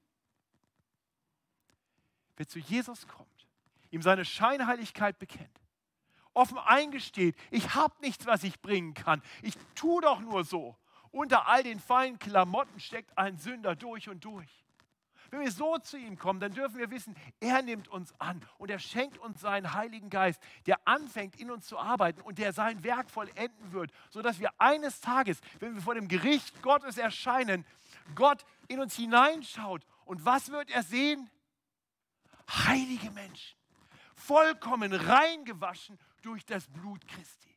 Wer 2.37 2.47
zu 2.47 2.59
Jesus 2.59 3.07
kommt, 3.07 3.47
ihm 3.91 4.01
seine 4.01 4.23
Scheinheiligkeit 4.23 5.19
bekennt, 5.19 5.59
offen 6.33 6.57
eingesteht, 6.57 7.35
ich 7.51 7.75
habe 7.75 7.93
nichts, 7.99 8.25
was 8.25 8.43
ich 8.43 8.61
bringen 8.61 8.93
kann, 8.93 9.21
ich 9.41 9.55
tue 9.75 10.01
doch 10.01 10.21
nur 10.21 10.45
so. 10.45 10.77
Unter 11.11 11.47
all 11.47 11.63
den 11.63 11.79
feinen 11.79 12.19
Klamotten 12.19 12.79
steckt 12.79 13.17
ein 13.17 13.37
Sünder 13.37 13.75
durch 13.75 14.07
und 14.07 14.23
durch. 14.23 14.63
Wenn 15.29 15.41
wir 15.41 15.51
so 15.51 15.77
zu 15.77 15.97
ihm 15.97 16.17
kommen, 16.17 16.39
dann 16.39 16.53
dürfen 16.53 16.77
wir 16.77 16.89
wissen, 16.91 17.15
er 17.39 17.61
nimmt 17.61 17.87
uns 17.87 18.13
an 18.19 18.41
und 18.57 18.71
er 18.71 18.79
schenkt 18.79 19.17
uns 19.17 19.41
seinen 19.41 19.73
Heiligen 19.73 20.09
Geist, 20.09 20.41
der 20.65 20.79
anfängt 20.85 21.39
in 21.39 21.51
uns 21.51 21.67
zu 21.67 21.77
arbeiten 21.77 22.21
und 22.21 22.37
der 22.37 22.53
sein 22.53 22.83
Werk 22.83 23.09
vollenden 23.09 23.71
wird, 23.71 23.91
sodass 24.09 24.39
wir 24.39 24.51
eines 24.59 25.01
Tages, 25.01 25.39
wenn 25.59 25.75
wir 25.75 25.81
vor 25.81 25.95
dem 25.95 26.07
Gericht 26.07 26.61
Gottes 26.61 26.97
erscheinen, 26.97 27.65
Gott 28.15 28.45
in 28.67 28.79
uns 28.79 28.95
hineinschaut. 28.95 29.85
Und 30.05 30.25
was 30.25 30.49
wird 30.51 30.71
er 30.71 30.83
sehen? 30.83 31.29
heilige 32.49 33.11
Menschen, 33.11 33.57
vollkommen 34.15 34.93
reingewaschen 34.93 35.99
durch 36.21 36.45
das 36.45 36.67
Blut 36.67 37.07
Christi. 37.07 37.55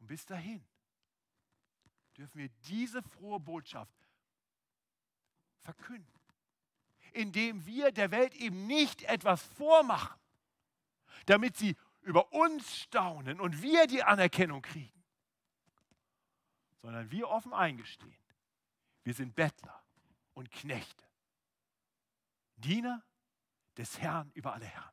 Und 0.00 0.06
bis 0.06 0.26
dahin 0.26 0.64
dürfen 2.16 2.38
wir 2.38 2.48
diese 2.68 3.02
frohe 3.02 3.40
Botschaft 3.40 3.94
verkünden, 5.62 6.20
indem 7.12 7.64
wir 7.66 7.92
der 7.92 8.10
Welt 8.10 8.34
eben 8.34 8.66
nicht 8.66 9.02
etwas 9.02 9.42
vormachen, 9.42 10.18
damit 11.26 11.56
sie 11.56 11.76
über 12.02 12.32
uns 12.32 12.78
staunen 12.78 13.40
und 13.40 13.62
wir 13.62 13.86
die 13.86 14.02
Anerkennung 14.02 14.62
kriegen, 14.62 15.04
sondern 16.82 17.10
wir 17.10 17.28
offen 17.28 17.52
eingestehen, 17.52 18.16
wir 19.04 19.14
sind 19.14 19.34
Bettler 19.34 19.82
und 20.34 20.50
Knechte. 20.50 21.04
Diener 22.56 23.02
des 23.76 23.98
Herrn 24.00 24.30
über 24.34 24.52
alle 24.52 24.66
Herren. 24.66 24.92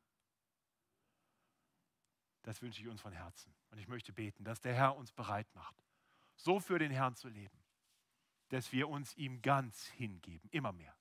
Das 2.42 2.62
wünsche 2.62 2.80
ich 2.80 2.88
uns 2.88 3.00
von 3.00 3.12
Herzen. 3.12 3.54
Und 3.70 3.78
ich 3.78 3.88
möchte 3.88 4.12
beten, 4.12 4.44
dass 4.44 4.60
der 4.60 4.74
Herr 4.74 4.96
uns 4.96 5.12
bereit 5.12 5.46
macht, 5.54 5.74
so 6.36 6.60
für 6.60 6.78
den 6.78 6.90
Herrn 6.90 7.14
zu 7.14 7.28
leben, 7.28 7.57
dass 8.48 8.72
wir 8.72 8.88
uns 8.88 9.14
ihm 9.16 9.42
ganz 9.42 9.86
hingeben, 9.86 10.48
immer 10.50 10.72
mehr. 10.72 10.94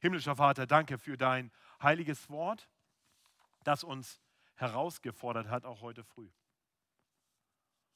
Himmlischer 0.00 0.36
Vater, 0.36 0.66
danke 0.66 0.98
für 0.98 1.16
dein 1.16 1.50
heiliges 1.82 2.28
Wort, 2.28 2.68
das 3.62 3.84
uns 3.84 4.20
herausgefordert 4.56 5.48
hat, 5.48 5.64
auch 5.64 5.80
heute 5.80 6.04
früh. 6.04 6.30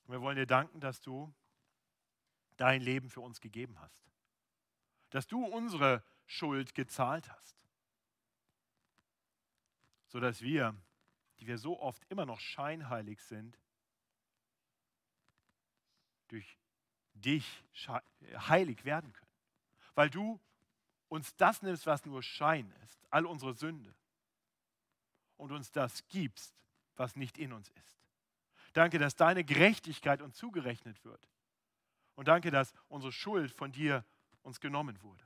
Und 0.07 0.13
wir 0.13 0.21
wollen 0.21 0.37
dir 0.37 0.47
danken, 0.47 0.81
dass 0.81 1.01
du 1.01 1.33
dein 2.57 2.81
Leben 2.81 3.11
für 3.11 3.21
uns 3.21 3.41
gegeben 3.41 3.79
hast, 3.81 4.11
dass 5.11 5.27
du 5.27 5.45
unsere 5.45 6.03
Schuld 6.27 6.75
gezahlt 6.75 7.31
hast 7.31 7.59
sodass 10.09 10.41
wir, 10.41 10.75
die 11.39 11.47
wir 11.47 11.59
so 11.59 11.81
oft 11.81 12.05
immer 12.11 12.27
noch 12.27 12.41
scheinheilig 12.41 13.23
sind, 13.23 13.59
durch 16.29 16.59
dich 17.21 17.65
heilig 18.49 18.85
werden 18.85 19.13
können. 19.13 19.33
Weil 19.95 20.11
du 20.11 20.41
uns 21.09 21.35
das 21.37 21.63
nimmst, 21.63 21.87
was 21.87 22.05
nur 22.05 22.23
Schein 22.23 22.73
ist, 22.85 23.07
all 23.11 23.27
unsere 23.27 23.55
Sünde, 23.55 23.95
und 25.37 25.53
uns 25.53 25.71
das 25.71 26.07
gibst, 26.09 26.55
was 26.97 27.17
nicht 27.17 27.39
in 27.39 27.53
uns 27.53 27.69
ist. 27.71 27.99
Danke, 28.73 28.99
dass 28.99 29.17
deine 29.17 29.45
Gerechtigkeit 29.45 30.21
uns 30.21 30.37
zugerechnet 30.37 31.03
wird. 31.05 31.29
Und 32.17 32.29
danke, 32.29 32.51
dass 32.51 32.75
unsere 32.89 33.13
Schuld 33.13 33.53
von 33.53 33.73
dir 33.73 34.05
uns 34.43 34.61
genommen 34.61 35.01
wurde. 35.03 35.25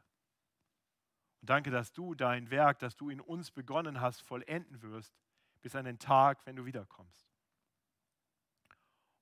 Und 1.40 1.50
danke, 1.50 1.70
dass 1.70 1.92
du 1.92 2.14
dein 2.14 2.50
Werk, 2.50 2.78
das 2.78 2.94
du 2.94 3.08
in 3.08 3.20
uns 3.20 3.50
begonnen 3.50 4.00
hast, 4.00 4.20
vollenden 4.20 4.82
wirst, 4.82 5.12
bis 5.62 5.74
an 5.74 5.86
den 5.86 5.98
Tag, 5.98 6.44
wenn 6.44 6.56
du 6.56 6.66
wiederkommst. 6.66 7.26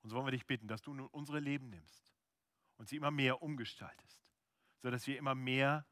Und 0.03 0.09
so 0.09 0.15
wollen 0.15 0.27
wir 0.27 0.31
dich 0.31 0.45
bitten, 0.45 0.67
dass 0.67 0.81
du 0.81 0.93
nun 0.93 1.07
unsere 1.07 1.39
Leben 1.39 1.69
nimmst 1.69 2.10
und 2.81 2.89
sie 2.89 2.95
immer 2.95 3.11
mehr 3.11 3.43
umgestaltest, 3.43 4.19
sodass 4.79 5.05
wir 5.05 5.15
immer 5.19 5.35
mehr 5.35 5.85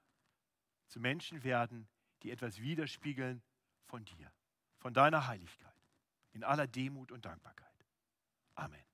zu 0.87 0.99
Menschen 0.99 1.43
werden, 1.43 1.87
die 2.23 2.31
etwas 2.31 2.61
widerspiegeln 2.61 3.43
von 3.85 4.05
dir, 4.05 4.33
von 4.79 4.91
deiner 4.91 5.27
Heiligkeit, 5.27 5.85
in 6.31 6.43
aller 6.43 6.65
Demut 6.65 7.11
und 7.11 7.25
Dankbarkeit. 7.25 7.85
Amen. 8.55 8.88